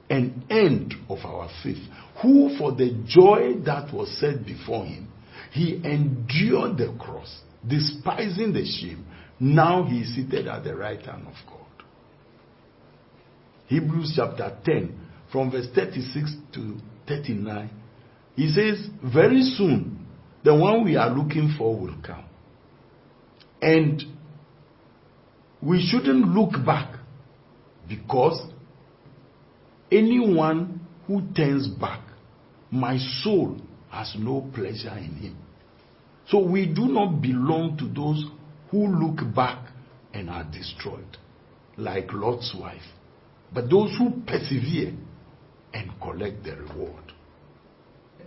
and 0.08 0.44
end 0.50 0.94
of 1.08 1.18
our 1.24 1.48
faith, 1.62 1.82
who 2.22 2.56
for 2.58 2.72
the 2.72 3.02
joy 3.06 3.60
that 3.64 3.92
was 3.94 4.10
set 4.18 4.44
before 4.44 4.84
him, 4.84 5.08
he 5.52 5.76
endured 5.84 6.76
the 6.76 6.94
cross, 6.98 7.40
despising 7.66 8.52
the 8.52 8.64
shame. 8.64 9.04
Now 9.38 9.84
he 9.84 10.00
is 10.00 10.14
seated 10.14 10.46
at 10.46 10.64
the 10.64 10.76
right 10.76 11.00
hand 11.00 11.26
of 11.26 11.34
God. 11.46 11.56
Hebrews 13.66 14.14
chapter 14.16 14.56
10, 14.64 15.00
from 15.32 15.50
verse 15.50 15.68
36 15.74 16.34
to 16.54 16.76
39, 17.06 17.70
he 18.36 18.50
says, 18.50 18.88
Very 19.02 19.42
soon 19.42 20.06
the 20.44 20.54
one 20.54 20.84
we 20.84 20.96
are 20.96 21.10
looking 21.10 21.54
for 21.56 21.76
will 21.78 21.96
come. 22.04 22.24
And 23.62 24.02
we 25.62 25.80
shouldn't 25.86 26.28
look 26.28 26.52
back 26.64 26.98
because 27.88 28.40
anyone 29.90 30.80
who 31.06 31.22
turns 31.34 31.66
back, 31.68 32.00
my 32.70 32.96
soul 33.22 33.60
has 33.90 34.14
no 34.18 34.48
pleasure 34.54 34.96
in 34.96 35.16
him. 35.16 35.36
So 36.28 36.38
we 36.38 36.66
do 36.66 36.86
not 36.86 37.20
belong 37.20 37.76
to 37.78 37.88
those 37.88 38.24
who 38.70 38.86
look 38.86 39.34
back 39.34 39.68
and 40.14 40.30
are 40.30 40.44
destroyed, 40.44 41.16
like 41.76 42.12
Lot's 42.12 42.54
wife, 42.58 42.82
but 43.52 43.68
those 43.68 43.96
who 43.98 44.22
persevere 44.26 44.94
and 45.74 45.90
collect 46.00 46.44
the 46.44 46.56
reward. 46.56 47.12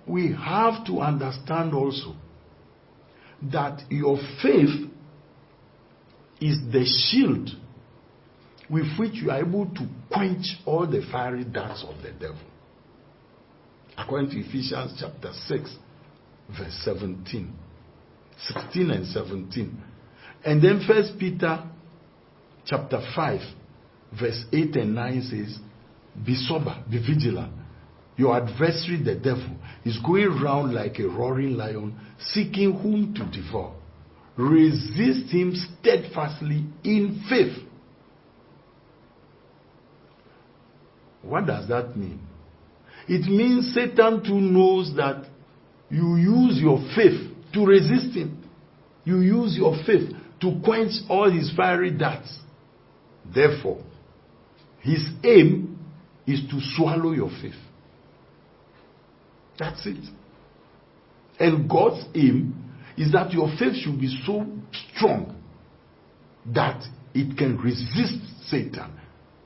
We 0.06 0.34
have 0.34 0.86
to 0.88 1.00
understand 1.00 1.74
also 1.74 2.16
that 3.52 3.84
your 3.90 4.18
faith 4.42 4.90
is 6.44 6.58
the 6.74 6.84
shield 6.86 7.50
with 8.70 8.86
which 9.00 9.14
you 9.14 9.32
are 9.32 9.40
able 9.40 9.66
to 9.66 9.88
quench 10.12 10.58
all 10.66 10.86
the 10.86 11.02
fiery 11.10 11.46
darts 11.46 11.86
of 11.88 12.02
the 12.04 12.12
devil. 12.12 12.38
According 13.98 14.32
to 14.32 14.40
Ephesians 14.40 14.98
chapter 15.00 15.32
6, 15.48 15.76
verse 16.58 16.82
17. 16.84 17.54
16 18.48 18.92
and 18.92 19.08
17. 19.08 19.84
And 20.44 20.62
then 20.62 20.84
First 20.86 21.14
Peter 21.18 21.64
chapter 22.66 23.02
5, 23.16 23.40
verse 24.20 24.44
8 24.52 24.76
and 24.76 24.96
9 24.96 25.22
says, 25.22 25.60
Be 26.26 26.36
sober, 26.36 26.84
be 26.90 26.98
vigilant. 26.98 27.54
Your 28.18 28.36
adversary, 28.36 29.02
the 29.02 29.16
devil, 29.16 29.56
is 29.86 29.98
going 30.06 30.42
round 30.44 30.74
like 30.74 31.00
a 31.00 31.08
roaring 31.08 31.56
lion, 31.56 31.98
seeking 32.20 32.74
whom 32.74 33.14
to 33.14 33.26
devour. 33.32 33.76
Resist 34.36 35.32
him 35.32 35.54
steadfastly 35.56 36.66
in 36.84 37.24
faith. 37.30 37.64
What 41.22 41.46
does 41.46 41.68
that 41.70 41.96
mean? 41.96 42.20
It 43.08 43.30
means 43.30 43.74
Satan 43.74 44.24
too 44.24 44.40
knows 44.40 44.94
that 44.96 45.26
you 45.90 46.16
use 46.16 46.60
your 46.60 46.80
faith 46.96 47.32
to 47.54 47.66
resist 47.66 48.16
him. 48.16 48.44
You 49.06 49.20
use 49.20 49.56
your 49.56 49.76
faith 49.86 50.10
to 50.42 50.60
quench 50.64 50.94
all 51.10 51.30
his 51.32 51.52
fiery 51.56 51.92
darts. 51.92 52.40
Therefore, 53.34 53.82
his 54.80 55.08
aim 55.24 55.80
is 56.26 56.42
to 56.50 56.60
swallow 56.76 57.12
your 57.12 57.30
faith. 57.30 57.54
That's 59.60 59.86
it. 59.86 60.04
And 61.40 61.70
God's 61.70 62.06
aim 62.16 62.63
is 62.98 63.12
that 63.12 63.32
your 63.32 63.50
faith 63.58 63.76
should 63.76 64.00
be 64.00 64.22
so 64.26 64.46
strong 64.96 65.42
that 66.54 66.84
it 67.14 67.38
can 67.38 67.58
resist 67.58 68.20
Satan 68.50 68.92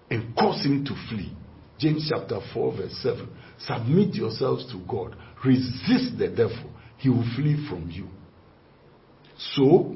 and 0.09 0.35
cause 0.35 0.63
him 0.63 0.85
to 0.85 0.93
flee. 1.09 1.33
James 1.79 2.09
chapter 2.09 2.39
4, 2.53 2.77
verse 2.77 2.97
7. 3.03 3.29
Submit 3.59 4.15
yourselves 4.15 4.71
to 4.71 4.79
God. 4.87 5.15
Resist 5.45 6.17
the 6.17 6.27
devil. 6.29 6.71
He 6.97 7.09
will 7.09 7.27
flee 7.35 7.67
from 7.69 7.89
you. 7.91 8.07
So, 9.53 9.95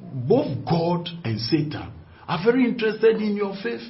both 0.00 0.64
God 0.64 1.08
and 1.24 1.40
Satan 1.40 1.92
are 2.28 2.44
very 2.44 2.64
interested 2.64 3.16
in 3.16 3.36
your 3.36 3.54
faith. 3.62 3.82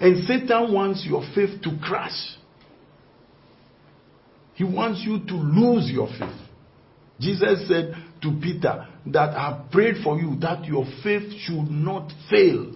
And 0.00 0.24
Satan 0.24 0.72
wants 0.72 1.06
your 1.06 1.22
faith 1.34 1.62
to 1.62 1.78
crash. 1.80 2.36
He 4.54 4.64
wants 4.64 5.02
you 5.04 5.20
to 5.26 5.34
lose 5.34 5.90
your 5.90 6.08
faith. 6.08 6.40
Jesus 7.20 7.68
said 7.68 7.94
to 8.22 8.38
Peter 8.42 8.86
that 9.06 9.30
I 9.30 9.64
prayed 9.70 10.02
for 10.02 10.18
you 10.18 10.36
that 10.40 10.64
your 10.64 10.84
faith 11.02 11.32
should 11.40 11.70
not 11.70 12.12
fail. 12.30 12.74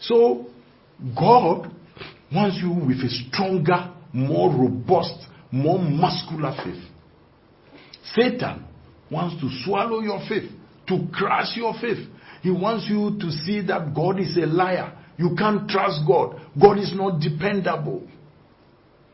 So, 0.00 0.46
God 1.18 1.70
wants 2.32 2.58
you 2.62 2.70
with 2.70 2.98
a 2.98 3.08
stronger, 3.08 3.92
more 4.12 4.50
robust, 4.50 5.26
more 5.50 5.78
muscular 5.78 6.54
faith. 6.64 6.82
Satan 8.14 8.64
wants 9.10 9.40
to 9.40 9.48
swallow 9.64 10.00
your 10.00 10.20
faith, 10.28 10.50
to 10.88 11.06
crush 11.12 11.56
your 11.56 11.74
faith. 11.80 12.06
He 12.42 12.50
wants 12.50 12.86
you 12.88 13.18
to 13.20 13.30
see 13.30 13.60
that 13.66 13.94
God 13.94 14.20
is 14.20 14.36
a 14.36 14.46
liar. 14.46 14.97
You 15.18 15.34
can't 15.36 15.68
trust 15.68 16.00
God. 16.06 16.40
God 16.60 16.78
is 16.78 16.92
not 16.94 17.20
dependable. 17.20 18.06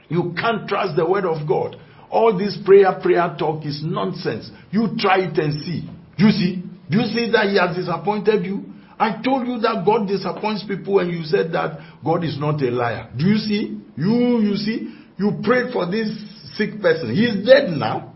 You 0.09 0.34
can't 0.38 0.68
trust 0.68 0.96
the 0.96 1.09
word 1.09 1.24
of 1.24 1.48
God. 1.48 1.76
All 2.11 2.36
this 2.36 2.57
prayer, 2.64 2.92
prayer 3.02 3.34
talk 3.38 3.64
is 3.64 3.82
nonsense. 3.82 4.50
You 4.70 4.88
try 4.98 5.20
it 5.20 5.38
and 5.38 5.64
see. 5.64 5.88
Do 6.18 6.26
you 6.26 6.30
see? 6.30 6.62
Do 6.90 6.98
you 6.98 7.07
see 7.07 7.30
that 7.32 7.48
he 7.48 7.59
has 7.59 7.74
disappointed 7.74 8.44
you? 8.44 8.64
I 8.98 9.20
told 9.24 9.48
you 9.48 9.59
that 9.61 9.82
God 9.84 10.07
disappoints 10.07 10.64
people 10.68 11.00
and 11.00 11.11
you 11.11 11.24
said 11.24 11.50
that 11.52 11.80
God 12.05 12.22
is 12.22 12.38
not 12.38 12.62
a 12.62 12.70
liar. 12.70 13.11
Do 13.16 13.24
you 13.24 13.38
see? 13.38 13.80
You, 13.96 14.38
you 14.40 14.57
see? 14.57 14.94
You 15.18 15.40
prayed 15.42 15.72
for 15.72 15.90
this 15.90 16.09
sick 16.57 16.80
person. 16.80 17.14
He 17.14 17.24
is 17.24 17.46
dead 17.46 17.70
now. 17.70 18.14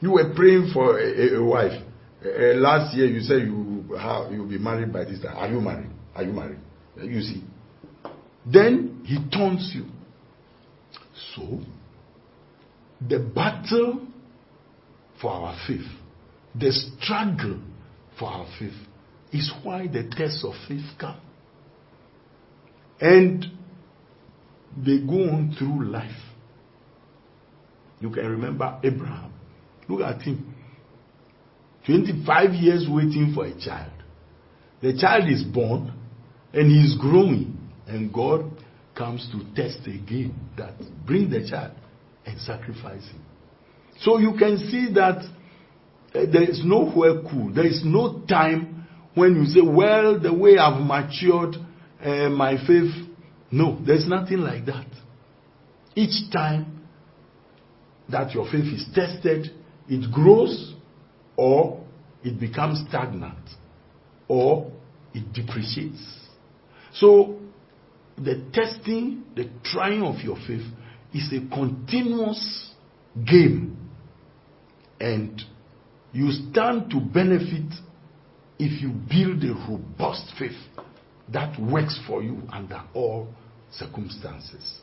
You 0.00 0.12
were 0.12 0.34
praying 0.34 0.70
for 0.74 0.98
a, 0.98 1.04
a, 1.04 1.38
a 1.38 1.44
wife. 1.44 1.82
Uh, 2.24 2.54
last 2.56 2.94
year 2.94 3.06
you 3.06 3.20
said 3.20 3.42
you 3.42 3.96
have, 3.98 4.32
you'll 4.32 4.48
be 4.48 4.58
married 4.58 4.92
by 4.92 5.04
this 5.04 5.22
time. 5.22 5.36
Are 5.36 5.48
you 5.48 5.60
married? 5.60 5.90
Are 6.14 6.22
you 6.22 6.32
married? 6.32 6.58
You 6.96 7.20
see. 7.20 7.42
Then 8.46 9.02
he 9.04 9.18
taunts 9.30 9.72
you. 9.74 9.84
So, 11.34 11.60
the 13.06 13.18
battle 13.18 14.06
for 15.20 15.30
our 15.30 15.56
faith, 15.66 15.86
the 16.54 16.72
struggle 16.72 17.60
for 18.18 18.28
our 18.28 18.46
faith, 18.58 18.74
is 19.32 19.52
why 19.62 19.86
the 19.86 20.10
tests 20.10 20.44
of 20.44 20.54
faith 20.66 20.84
come. 20.98 21.20
And 23.00 23.46
they 24.76 24.98
go 24.98 25.30
on 25.30 25.54
through 25.58 25.84
life. 25.86 26.10
You 28.00 28.10
can 28.10 28.26
remember 28.26 28.78
Abraham. 28.82 29.32
Look 29.88 30.00
at 30.00 30.22
him. 30.22 30.54
25 31.86 32.54
years 32.54 32.86
waiting 32.88 33.32
for 33.34 33.46
a 33.46 33.58
child. 33.58 33.92
The 34.82 34.96
child 34.98 35.28
is 35.30 35.42
born 35.42 35.92
and 36.52 36.70
he's 36.70 36.96
growing. 36.98 37.56
And 37.86 38.12
God 38.12 38.50
comes 38.96 39.28
to 39.32 39.38
test 39.54 39.86
again 39.86 40.34
that 40.56 40.74
bring 41.06 41.30
the 41.30 41.48
child 41.48 41.72
and 42.26 42.40
sacrifice 42.40 43.04
him. 43.08 43.22
So 44.00 44.18
you 44.18 44.34
can 44.38 44.58
see 44.58 44.92
that 44.94 45.18
uh, 46.14 46.26
there 46.32 46.48
is 46.48 46.62
nowhere 46.64 47.22
cool. 47.30 47.52
There 47.52 47.66
is 47.66 47.82
no 47.84 48.20
time 48.28 48.86
when 49.14 49.36
you 49.36 49.44
say, 49.46 49.60
well, 49.60 50.18
the 50.18 50.32
way 50.32 50.56
I've 50.58 50.80
matured 50.80 51.56
uh, 52.02 52.28
my 52.30 52.56
faith. 52.66 52.92
No, 53.50 53.78
there's 53.84 54.06
nothing 54.06 54.38
like 54.38 54.66
that. 54.66 54.86
Each 55.94 56.30
time 56.32 56.86
that 58.08 58.32
your 58.32 58.44
faith 58.46 58.64
is 58.64 58.86
tested, 58.94 59.50
it 59.88 60.12
grows 60.12 60.74
or 61.36 61.84
it 62.22 62.38
becomes 62.38 62.84
stagnant 62.88 63.38
or 64.28 64.70
it 65.14 65.32
depreciates. 65.32 66.19
So, 66.94 67.38
the 68.16 68.44
testing, 68.52 69.24
the 69.34 69.48
trying 69.64 70.02
of 70.02 70.20
your 70.22 70.36
faith 70.46 70.66
is 71.14 71.32
a 71.32 71.54
continuous 71.54 72.70
game. 73.26 73.76
And 75.00 75.40
you 76.12 76.30
stand 76.30 76.90
to 76.90 77.00
benefit 77.00 77.72
if 78.58 78.82
you 78.82 78.90
build 78.90 79.42
a 79.44 79.54
robust 79.70 80.32
faith 80.38 80.52
that 81.32 81.58
works 81.60 81.98
for 82.06 82.22
you 82.22 82.42
under 82.52 82.82
all 82.92 83.28
circumstances. 83.70 84.80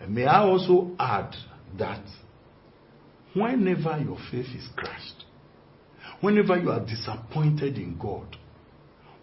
And 0.00 0.14
may 0.14 0.26
I 0.26 0.40
also 0.42 0.90
add 0.98 1.34
that 1.78 2.04
whenever 3.34 3.98
your 3.98 4.18
faith 4.30 4.46
is 4.54 4.68
crushed, 4.76 5.24
whenever 6.20 6.58
you 6.58 6.70
are 6.70 6.84
disappointed 6.84 7.76
in 7.76 7.98
God, 7.98 8.36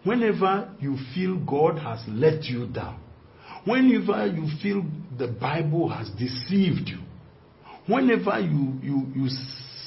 whenever 0.04 0.74
you 0.80 0.98
feel 1.14 1.38
God 1.38 1.78
has 1.80 2.02
let 2.08 2.44
you 2.46 2.68
down, 2.68 3.00
whenever 3.66 4.26
you 4.28 4.48
feel 4.62 4.84
the 5.18 5.28
Bible 5.28 5.90
has 5.90 6.10
deceived 6.12 6.90
you, 6.90 7.00
whenever 7.88 8.40
you, 8.40 8.80
you, 8.82 9.08
you 9.16 9.28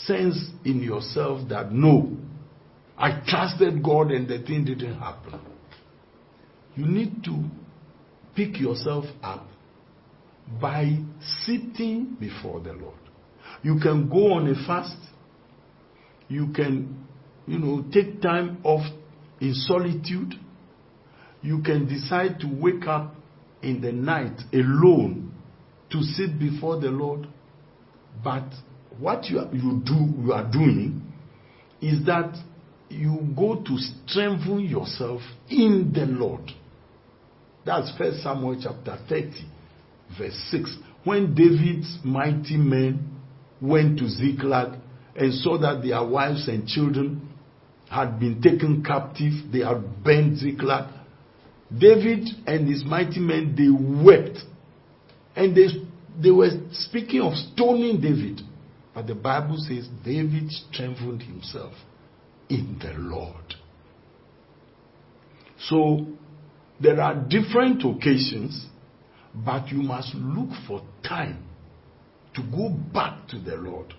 sense 0.07 0.51
in 0.65 0.83
yourself 0.83 1.49
that 1.49 1.73
no, 1.73 2.17
I 2.97 3.23
trusted 3.27 3.83
God 3.83 4.11
and 4.11 4.29
the 4.29 4.39
thing 4.43 4.65
didn't 4.65 4.99
happen, 4.99 5.41
you 6.77 6.87
need 6.87 7.25
to 7.25 7.45
pick 8.35 8.61
yourself 8.61 9.05
up 9.23 9.47
by 10.61 10.99
sitting 11.45 12.17
before 12.21 12.61
the 12.61 12.73
Lord. 12.73 12.99
You 13.63 13.79
can 13.81 14.09
go 14.09 14.35
on 14.35 14.49
a 14.49 14.67
fast. 14.67 14.97
You 16.29 16.49
can, 16.53 17.07
you 17.47 17.59
know, 17.59 17.85
take 17.93 18.21
time 18.21 18.59
off 18.65 18.85
in 19.41 19.55
solitude. 19.55 20.35
You 21.43 21.63
can 21.63 21.87
decide 21.87 22.41
to 22.41 22.47
wake 22.49 22.87
up 22.87 23.15
in 23.63 23.81
the 23.81 23.93
night 23.93 24.41
alone 24.53 25.33
to 25.91 26.03
sit 26.03 26.39
before 26.39 26.81
the 26.81 26.89
Lord, 26.89 27.29
but 28.23 28.45
what 28.99 29.25
you, 29.27 29.41
you 29.53 29.83
do 29.85 30.23
you 30.23 30.33
are 30.33 30.51
doing 30.51 31.03
is 31.81 32.05
that 32.07 32.35
you 32.89 33.19
go 33.37 33.57
to 33.57 33.79
strengthen 33.79 34.61
yourself 34.61 35.21
in 35.49 35.93
the 35.95 36.07
Lord. 36.07 36.51
That's 37.65 37.93
First 37.97 38.23
Samuel 38.23 38.61
chapter 38.63 38.99
30, 39.09 39.31
verse 40.19 40.49
6. 40.51 40.77
When 41.05 41.35
David's 41.35 41.99
mighty 42.05 42.57
men 42.57 43.21
went 43.61 43.99
to 43.99 44.09
Ziklag 44.09 44.79
and 45.17 45.35
saw 45.35 45.59
that 45.59 45.83
their 45.83 46.05
wives 46.05 46.49
and 46.49 46.67
children 46.67 47.29
had 47.95 48.19
been 48.19 48.43
taken 48.43 48.83
captive, 48.83 49.33
they 49.53 49.61
had 49.61 50.03
burned 50.03 50.39
Ziklag. 50.39 50.93
David 51.77 52.29
and 52.47 52.69
his 52.69 52.85
mighty 52.85 53.21
men 53.21 53.55
they 53.57 53.71
wept 54.05 54.39
and 55.37 55.57
they, 55.57 55.67
they 56.21 56.31
were 56.31 56.51
speaking 56.73 57.21
of 57.21 57.35
stoning 57.35 58.01
David. 58.01 58.41
But 58.95 59.07
the 59.07 59.15
Bible 59.15 59.57
says 59.59 59.89
David 60.05 60.51
strengthened 60.51 61.23
himself 61.23 61.73
in 62.49 62.79
the 62.81 62.95
Lord. 62.99 63.55
So 65.59 66.07
there 66.81 67.01
are 67.01 67.15
different 67.15 67.83
occasions, 67.85 68.67
but 69.35 69.69
you 69.69 69.79
must 69.79 70.15
look 70.15 70.51
for 70.67 70.83
time 71.03 71.45
to 72.35 72.43
go 72.43 72.71
back 72.93 73.29
to 73.29 73.41
the 73.41 73.57
Lord 73.57 73.95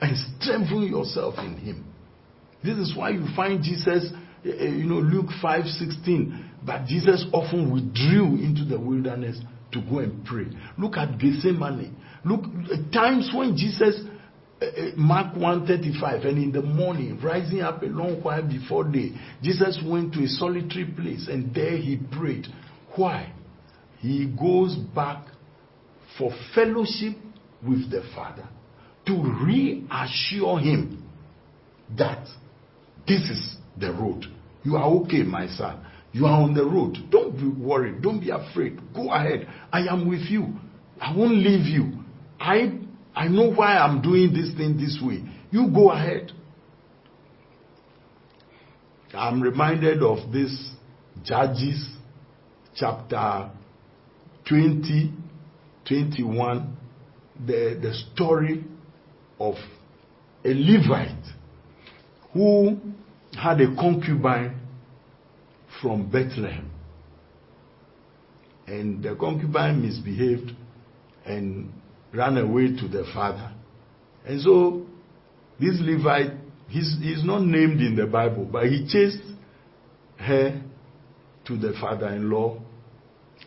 and 0.00 0.16
strengthen 0.40 0.82
yourself 0.82 1.34
in 1.38 1.56
Him. 1.56 1.91
This 2.64 2.78
is 2.78 2.96
why 2.96 3.10
you 3.10 3.26
find 3.34 3.62
Jesus, 3.62 4.10
eh, 4.44 4.48
eh, 4.48 4.68
you 4.68 4.84
know, 4.84 4.98
Luke 4.98 5.30
5 5.40 5.64
16. 5.64 6.50
But 6.64 6.86
Jesus 6.86 7.24
often 7.32 7.72
withdrew 7.72 8.36
into 8.36 8.64
the 8.64 8.78
wilderness 8.78 9.40
to 9.72 9.80
go 9.82 9.98
and 9.98 10.24
pray. 10.24 10.46
Look 10.78 10.96
at 10.96 11.18
Gethsemane. 11.18 11.96
Look, 12.24 12.44
at 12.72 12.92
times 12.92 13.30
when 13.34 13.56
Jesus, 13.56 14.00
eh, 14.60 14.66
eh, 14.76 14.90
Mark 14.96 15.34
135, 15.34 16.24
and 16.24 16.38
in 16.38 16.52
the 16.52 16.62
morning, 16.62 17.20
rising 17.20 17.62
up 17.62 17.82
a 17.82 17.86
long 17.86 18.22
while 18.22 18.46
before 18.46 18.84
day, 18.84 19.12
Jesus 19.42 19.80
went 19.84 20.12
to 20.14 20.22
a 20.22 20.28
solitary 20.28 20.84
place 20.84 21.26
and 21.28 21.52
there 21.54 21.76
he 21.76 21.98
prayed. 22.12 22.46
Why? 22.94 23.32
He 23.98 24.26
goes 24.26 24.76
back 24.76 25.26
for 26.18 26.32
fellowship 26.54 27.16
with 27.66 27.90
the 27.90 28.02
Father 28.14 28.48
to 29.06 29.44
reassure 29.44 30.60
him 30.60 31.08
that 31.96 32.26
this 33.06 33.22
is 33.30 33.56
the 33.78 33.92
road. 33.92 34.26
You 34.64 34.76
are 34.76 34.84
okay, 35.02 35.22
my 35.22 35.46
son. 35.48 35.84
You 36.12 36.26
are 36.26 36.42
on 36.42 36.54
the 36.54 36.64
road. 36.64 36.98
Don't 37.10 37.36
be 37.36 37.48
worried. 37.48 38.02
Don't 38.02 38.20
be 38.20 38.30
afraid. 38.30 38.78
Go 38.94 39.10
ahead. 39.12 39.48
I 39.72 39.86
am 39.86 40.08
with 40.08 40.22
you. 40.28 40.54
I 41.00 41.16
won't 41.16 41.36
leave 41.36 41.66
you. 41.66 41.92
I 42.38 42.78
I 43.14 43.28
know 43.28 43.50
why 43.50 43.76
I'm 43.76 44.00
doing 44.02 44.32
this 44.32 44.54
thing 44.56 44.76
this 44.76 45.00
way. 45.02 45.22
You 45.50 45.70
go 45.72 45.90
ahead. 45.90 46.32
I'm 49.14 49.42
reminded 49.42 50.02
of 50.02 50.32
this 50.32 50.70
Judges 51.22 51.86
chapter 52.74 53.50
20, 54.48 55.12
21, 55.86 56.76
the, 57.46 57.78
the 57.80 57.94
story 58.14 58.64
of 59.38 59.54
a 60.44 60.48
Levite 60.48 61.31
who 62.32 62.78
had 63.34 63.60
a 63.60 63.74
concubine 63.76 64.60
from 65.80 66.10
Bethlehem. 66.10 66.70
And 68.66 69.02
the 69.02 69.14
concubine 69.16 69.82
misbehaved 69.82 70.52
and 71.24 71.72
ran 72.12 72.38
away 72.38 72.76
to 72.76 72.88
the 72.88 73.04
father. 73.12 73.52
And 74.26 74.40
so 74.40 74.86
this 75.58 75.78
Levite, 75.80 76.32
he's, 76.68 76.96
he's 77.00 77.24
not 77.24 77.42
named 77.42 77.80
in 77.80 77.96
the 77.96 78.06
Bible, 78.06 78.48
but 78.50 78.66
he 78.66 78.86
chased 78.88 79.22
her 80.16 80.62
to 81.46 81.56
the 81.56 81.72
father 81.80 82.08
in 82.08 82.30
law 82.30 82.60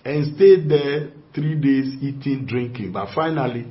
and 0.04 0.36
stayed 0.36 0.70
there 0.70 1.12
three 1.34 1.56
days 1.56 1.96
eating, 2.02 2.46
drinking. 2.46 2.92
But 2.92 3.10
finally, 3.16 3.66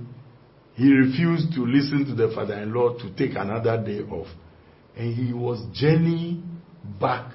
he 0.75 0.91
refused 0.91 1.55
to 1.55 1.65
listen 1.65 2.07
to 2.07 2.15
the 2.15 2.35
father 2.35 2.55
in 2.55 2.73
law 2.73 2.97
to 2.99 3.15
take 3.15 3.37
another 3.37 3.83
day 3.83 4.01
off. 4.01 4.27
And 4.97 5.14
he 5.14 5.32
was 5.32 5.64
journeying 5.72 6.61
back 7.01 7.32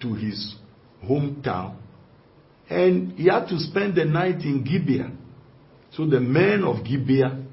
to 0.00 0.14
his 0.14 0.56
hometown. 1.04 1.76
And 2.68 3.12
he 3.12 3.26
had 3.28 3.46
to 3.48 3.58
spend 3.58 3.94
the 3.94 4.04
night 4.04 4.40
in 4.40 4.64
Gibeah. 4.64 5.12
So 5.92 6.06
the 6.06 6.20
men 6.20 6.64
of 6.64 6.84
Gibeah 6.84 7.44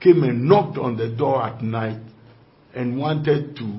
came 0.00 0.22
and 0.22 0.48
knocked 0.48 0.78
on 0.78 0.96
the 0.96 1.08
door 1.08 1.42
at 1.42 1.62
night 1.62 2.00
and 2.74 2.98
wanted 2.98 3.56
to 3.56 3.78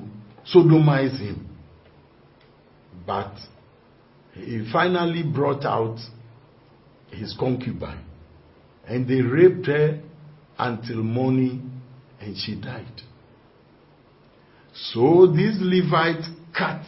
sodomize 0.54 1.18
him. 1.18 1.48
But 3.06 3.34
he 4.34 4.68
finally 4.72 5.22
brought 5.22 5.64
out 5.64 5.98
his 7.10 7.34
concubine 7.38 8.04
and 8.86 9.06
they 9.06 9.20
raped 9.20 9.66
her 9.66 10.00
until 10.58 11.02
morning 11.02 11.80
and 12.20 12.36
she 12.36 12.54
died. 12.54 13.02
So 14.90 15.26
this 15.26 15.56
Levite 15.60 16.24
cut 16.56 16.82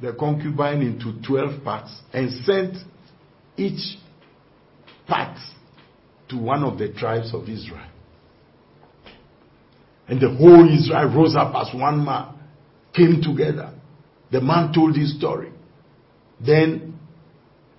the 0.00 0.12
concubine 0.12 0.82
into 0.82 1.20
12 1.26 1.64
parts 1.64 2.00
and 2.12 2.30
sent 2.44 2.76
each 3.56 3.98
part 5.08 5.36
to 6.28 6.36
one 6.38 6.62
of 6.62 6.78
the 6.78 6.92
tribes 6.92 7.34
of 7.34 7.48
Israel. 7.48 7.86
And 10.06 10.20
the 10.20 10.30
whole 10.30 10.68
Israel 10.72 11.12
rose 11.14 11.34
up 11.36 11.54
as 11.56 11.74
one 11.74 12.04
man, 12.04 12.34
came 12.94 13.20
together. 13.20 13.74
The 14.30 14.40
man 14.40 14.72
told 14.72 14.96
his 14.96 15.16
story. 15.18 15.50
Then 16.44 16.98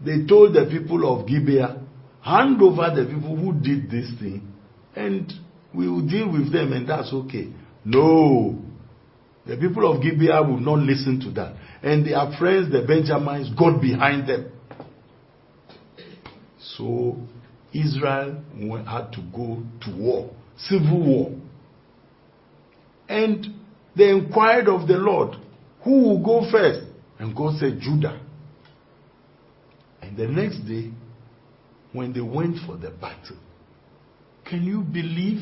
they 0.03 0.25
told 0.27 0.53
the 0.53 0.67
people 0.69 1.11
of 1.11 1.27
Gibeah, 1.27 1.81
hand 2.21 2.61
over 2.61 2.93
the 2.93 3.05
people 3.05 3.35
who 3.35 3.53
did 3.53 3.89
this 3.89 4.09
thing, 4.19 4.51
and 4.95 5.31
we 5.73 5.87
will 5.87 6.05
deal 6.05 6.31
with 6.31 6.51
them, 6.51 6.73
and 6.73 6.87
that's 6.87 7.13
okay. 7.13 7.47
No. 7.85 8.57
The 9.45 9.57
people 9.57 9.91
of 9.91 10.01
Gibeah 10.01 10.43
would 10.43 10.61
not 10.61 10.79
listen 10.79 11.19
to 11.21 11.31
that. 11.31 11.55
And 11.81 12.05
their 12.05 12.37
friends, 12.37 12.71
the 12.71 12.83
Benjamites, 12.85 13.49
got 13.57 13.81
behind 13.81 14.27
them. 14.27 14.51
So 16.57 17.17
Israel 17.73 18.43
had 18.85 19.11
to 19.13 19.21
go 19.33 19.63
to 19.81 19.97
war, 19.97 20.29
civil 20.57 21.05
war. 21.05 21.31
And 23.07 23.45
they 23.95 24.09
inquired 24.09 24.67
of 24.67 24.87
the 24.87 24.97
Lord, 24.97 25.35
who 25.83 26.03
will 26.03 26.23
go 26.23 26.49
first? 26.51 26.85
And 27.17 27.35
God 27.35 27.59
said, 27.59 27.79
Judah. 27.81 28.21
And 30.01 30.15
the 30.15 30.27
next 30.27 30.59
day, 30.59 30.91
when 31.91 32.13
they 32.13 32.21
went 32.21 32.57
for 32.65 32.77
the 32.77 32.91
battle, 32.91 33.37
can 34.45 34.63
you 34.63 34.81
believe 34.81 35.41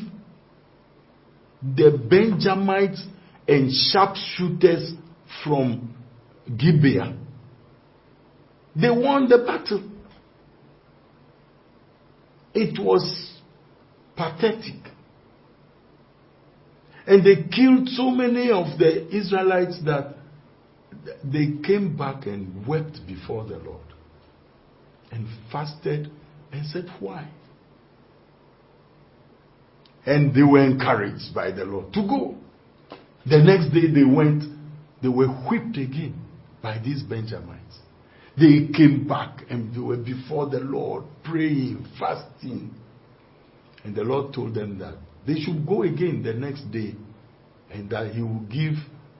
the 1.62 1.98
Benjamites 2.08 3.04
and 3.46 3.70
sharpshooters 3.72 4.92
from 5.44 5.94
Gibeah? 6.46 7.16
They 8.80 8.90
won 8.90 9.28
the 9.28 9.38
battle. 9.38 9.90
It 12.54 12.78
was 12.78 13.32
pathetic. 14.16 14.92
And 17.06 17.24
they 17.24 17.48
killed 17.54 17.88
so 17.88 18.10
many 18.10 18.50
of 18.50 18.78
the 18.78 19.08
Israelites 19.16 19.80
that 19.84 20.14
they 21.24 21.52
came 21.66 21.96
back 21.96 22.26
and 22.26 22.66
wept 22.66 23.00
before 23.06 23.44
the 23.44 23.56
Lord 23.56 23.86
and 25.10 25.26
fasted 25.50 26.10
and 26.52 26.66
said, 26.66 26.86
Why? 27.00 27.28
And 30.08 30.34
they 30.34 30.42
were 30.42 30.64
encouraged 30.64 31.34
by 31.34 31.50
the 31.50 31.66
Lord 31.66 31.92
to 31.92 32.00
go. 32.00 32.34
The 33.26 33.36
next 33.36 33.74
day 33.74 33.92
they 33.92 34.04
went, 34.04 34.42
they 35.02 35.08
were 35.08 35.26
whipped 35.26 35.76
again 35.76 36.18
by 36.62 36.78
these 36.82 37.02
Benjamites. 37.02 37.78
They 38.34 38.68
came 38.74 39.06
back 39.06 39.42
and 39.50 39.74
they 39.74 39.80
were 39.80 39.98
before 39.98 40.48
the 40.48 40.60
Lord 40.60 41.04
praying, 41.24 41.86
fasting. 41.98 42.74
And 43.84 43.94
the 43.94 44.02
Lord 44.02 44.32
told 44.32 44.54
them 44.54 44.78
that 44.78 44.94
they 45.26 45.34
should 45.40 45.66
go 45.66 45.82
again 45.82 46.22
the 46.22 46.32
next 46.32 46.62
day 46.70 46.94
and 47.70 47.90
that 47.90 48.12
He 48.14 48.22
will 48.22 48.46
give 48.50 48.76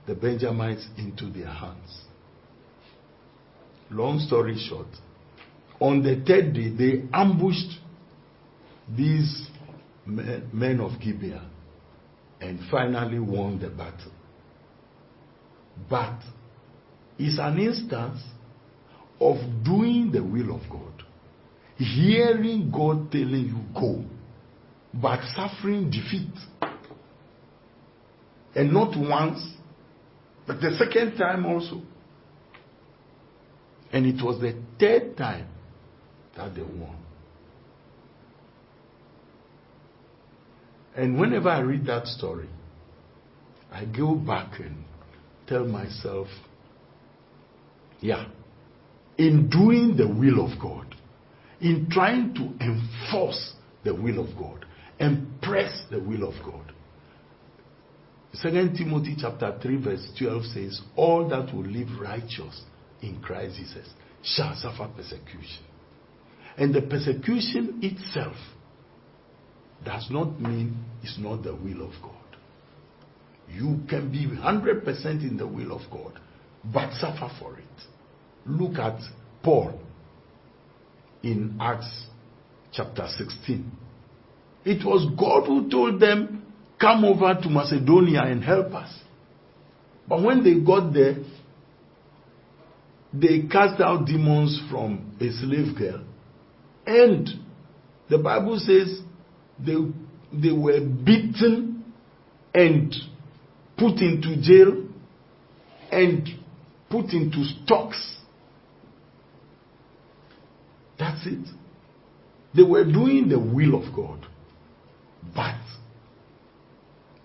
the 0.07 0.15
Benjamites 0.15 0.87
into 0.97 1.29
their 1.31 1.53
hands. 1.53 2.05
Long 3.91 4.21
story 4.21 4.57
short, 4.57 4.87
on 5.81 6.03
the 6.03 6.15
third 6.27 6.55
day, 6.55 6.71
they 6.71 7.07
ambushed 7.13 7.79
these 8.97 9.51
men, 10.09 10.81
of 10.81 11.01
Gibeah 11.01 11.49
and 12.41 12.61
finally 12.71 13.19
won 13.19 13.59
the 13.61 13.69
battle. 13.69 14.13
But 15.89 16.21
it's 17.19 17.39
an 17.39 17.59
instance 17.59 18.21
of 19.21 19.37
doing 19.65 20.11
the 20.13 20.23
will 20.23 20.55
of 20.55 20.63
God. 20.71 21.05
hearing 21.77 22.71
God 22.71 23.11
telling 23.13 23.47
you 23.47 23.61
go, 23.75 24.05
but 24.95 25.21
suffering 25.35 25.91
defeat. 25.91 26.33
And 28.55 28.73
not 28.73 28.97
once, 28.97 29.41
but 30.47 30.61
the 30.61 30.77
second 30.79 31.17
time 31.17 31.45
also. 31.45 31.83
And 33.93 34.07
it 34.07 34.23
was 34.25 34.41
the 34.41 34.55
third 34.79 35.17
time 35.17 35.49
that 36.37 36.55
they 36.55 36.63
won. 36.63 36.97
And 40.99 41.17
whenever 41.17 41.49
I 41.49 41.61
read 41.61 41.87
that 41.87 42.09
story, 42.09 42.49
I 43.71 43.85
go 43.85 44.17
back 44.17 44.59
and 44.59 44.83
tell 45.47 45.65
myself, 45.65 46.27
yeah, 48.01 48.27
in 49.17 49.49
doing 49.49 49.97
the 49.97 50.09
will 50.09 50.45
of 50.45 50.61
God, 50.61 50.97
in 51.61 51.89
trying 51.89 52.35
to 52.35 52.65
enforce 52.65 53.53
the 53.85 53.95
will 53.95 54.19
of 54.19 54.37
God 54.37 54.67
and 54.99 55.41
press 55.41 55.85
the 55.89 56.01
will 56.01 56.29
of 56.29 56.35
God. 56.45 56.73
Second 58.33 58.77
Timothy 58.77 59.15
chapter 59.21 59.57
3 59.63 59.77
verse 59.81 60.11
12 60.19 60.45
says, 60.47 60.81
All 60.97 61.29
that 61.29 61.55
will 61.55 61.65
live 61.65 62.01
righteous 62.01 62.63
in 63.03 63.21
Christ 63.23 63.55
Jesus 63.57 63.89
shall 64.25 64.57
suffer 64.57 64.91
persecution. 64.97 65.63
And 66.57 66.75
the 66.75 66.83
persecution 66.83 67.79
itself 67.83 68.35
does 69.85 70.09
not 70.11 70.41
mean 70.41 70.85
it's 71.03 71.19
not 71.19 71.43
the 71.43 71.55
will 71.55 71.87
of 71.87 71.93
God. 72.03 72.15
You 73.51 73.81
can 73.89 74.11
be 74.11 74.27
100% 74.27 75.07
in 75.23 75.37
the 75.37 75.47
will 75.47 75.73
of 75.73 75.83
God, 75.91 76.19
but 76.65 76.93
suffer 76.95 77.31
for 77.39 77.57
it. 77.59 77.65
Look 78.47 78.79
at 78.79 79.01
Paul 79.43 79.81
in 81.23 81.57
Acts 81.61 82.07
chapter 82.73 83.07
16. 83.17 83.71
It 84.65 84.85
was 84.85 85.09
God 85.19 85.47
who 85.47 85.71
told 85.71 86.01
them, 86.01 86.43
Come 86.81 87.05
over 87.05 87.35
to 87.41 87.49
Macedonia 87.49 88.23
and 88.23 88.43
help 88.43 88.73
us. 88.73 88.93
But 90.07 90.23
when 90.23 90.45
they 90.45 90.65
got 90.65 90.93
there, 90.93 91.17
they 93.13 93.49
cast 93.51 93.81
out 93.81 94.07
demons 94.07 94.61
from 94.71 95.17
a 95.21 95.31
slave 95.33 95.77
girl. 95.77 96.05
And 96.87 97.29
the 98.09 98.19
Bible 98.19 98.59
says 98.59 99.01
they, 99.65 99.77
they 100.33 100.53
were 100.53 100.81
beaten 100.81 101.93
and 102.55 102.95
put 103.77 103.99
into 104.01 104.41
jail 104.41 104.87
and 105.91 106.29
put 106.91 107.13
into 107.13 107.45
stocks. 107.45 108.17
That's 110.99 111.27
it. 111.27 111.47
They 112.55 112.63
were 112.63 112.85
doing 112.85 113.29
the 113.29 113.39
will 113.39 113.75
of 113.81 113.95
God. 113.95 114.27
But 115.35 115.61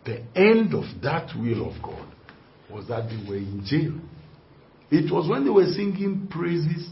the 0.05 0.21
end 0.35 0.73
of 0.73 0.83
that 1.01 1.31
will 1.35 1.69
of 1.69 1.81
God 1.81 2.07
was 2.69 2.87
that 2.87 3.09
they 3.09 3.29
were 3.29 3.37
in 3.37 3.63
jail. 3.65 3.93
It 4.91 5.11
was 5.11 5.29
when 5.29 5.43
they 5.43 5.49
were 5.49 5.65
singing 5.65 6.27
praises 6.29 6.87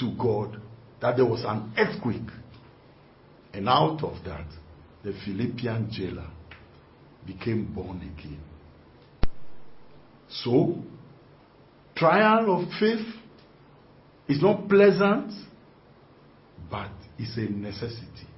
to 0.00 0.12
God 0.18 0.60
that 1.00 1.16
there 1.16 1.26
was 1.26 1.44
an 1.46 1.72
earthquake. 1.78 2.28
And 3.56 3.70
out 3.70 4.04
of 4.04 4.22
that, 4.26 4.44
the 5.02 5.14
Philippian 5.24 5.88
jailer 5.90 6.28
became 7.26 7.72
born 7.74 8.02
again. 8.02 8.42
So, 10.28 10.76
trial 11.94 12.54
of 12.54 12.68
faith 12.78 13.06
is 14.28 14.42
not 14.42 14.68
pleasant, 14.68 15.32
but 16.70 16.90
it's 17.18 17.34
a 17.38 17.50
necessity. 17.50 18.28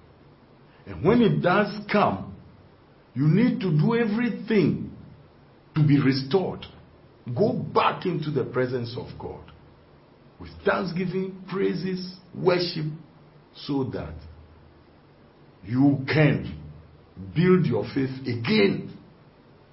And 0.86 1.04
when 1.04 1.20
it 1.20 1.42
does 1.42 1.84
come, 1.90 2.36
you 3.12 3.26
need 3.26 3.58
to 3.58 3.72
do 3.72 3.96
everything 3.96 4.92
to 5.74 5.84
be 5.84 6.00
restored. 6.00 6.64
Go 7.36 7.54
back 7.54 8.06
into 8.06 8.30
the 8.30 8.44
presence 8.44 8.96
of 8.96 9.08
God 9.18 9.50
with 10.38 10.50
thanksgiving, 10.64 11.42
praises, 11.50 12.14
worship, 12.36 12.86
so 13.56 13.82
that 13.92 14.14
you 15.64 15.98
can 16.06 16.58
build 17.34 17.66
your 17.66 17.84
faith 17.94 18.10
again 18.22 18.96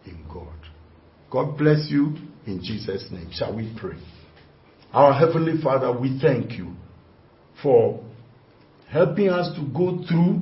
in 0.06 0.26
God. 0.32 0.56
God 1.32 1.58
bless 1.58 1.88
you 1.90 2.16
in 2.46 2.62
Jesus' 2.64 3.08
name. 3.12 3.30
Shall 3.32 3.56
we 3.56 3.76
pray? 3.80 3.98
Our 4.94 5.14
Heavenly 5.14 5.62
Father, 5.62 5.92
we 5.98 6.20
thank 6.22 6.54
you 6.54 6.74
for 7.62 8.04
helping 8.90 9.30
us 9.30 9.54
to 9.56 9.66
go 9.74 10.04
through 10.08 10.42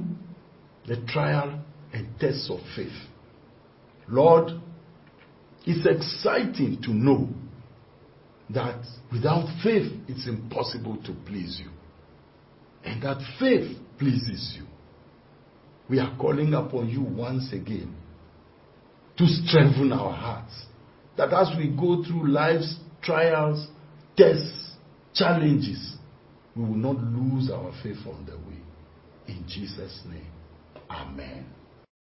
the 0.88 1.04
trial 1.08 1.60
and 1.94 2.08
tests 2.20 2.50
of 2.50 2.60
faith. 2.76 2.92
Lord, 4.08 4.52
it's 5.66 5.88
exciting 5.88 6.82
to 6.84 6.92
know 6.92 7.30
that 8.50 8.84
without 9.12 9.48
faith 9.64 9.92
it's 10.08 10.28
impossible 10.28 10.98
to 11.04 11.14
please 11.26 11.62
you. 11.64 11.72
And 12.84 13.02
that 13.04 13.22
faith 13.40 13.78
pleases 13.98 14.58
you. 14.58 14.68
We 15.90 16.00
are 16.00 16.16
calling 16.18 16.54
upon 16.54 16.90
you 16.90 17.02
once 17.02 17.52
again 17.52 17.96
to 19.18 19.26
strengthen 19.28 19.92
our 19.92 20.14
hearts. 20.14 20.66
That 21.18 21.34
as 21.34 21.50
we 21.58 21.68
go 21.68 22.04
through 22.04 22.30
life's 22.30 22.78
trials, 23.02 23.68
tests, 24.18 24.72
challenges, 25.14 25.98
we 26.56 26.64
will 26.64 26.76
not 26.76 26.98
lose 26.98 27.52
our 27.52 27.72
faith 27.84 28.06
on 28.08 28.26
the 28.26 28.38
way. 28.38 28.62
In 29.28 29.44
Jesus' 29.48 30.02
name, 30.10 30.28
Amen. 30.90 31.46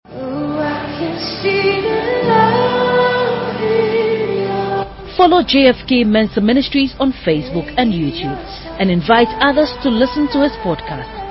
Oh, 0.06 0.58
I 0.58 0.84
can 0.98 1.16
see 1.40 1.80
the 1.80 2.28
love 2.28 3.60
in 3.60 4.44
your 4.44 5.16
Follow 5.16 5.42
JFK 5.42 6.04
Mensa 6.06 6.40
Ministries 6.40 6.94
on 6.98 7.12
Facebook 7.24 7.72
and 7.78 7.92
YouTube 7.92 8.36
and 8.80 8.90
invite 8.90 9.28
others 9.40 9.72
to 9.82 9.88
listen 9.88 10.28
to 10.32 10.42
his 10.42 10.52
podcast. 10.64 11.23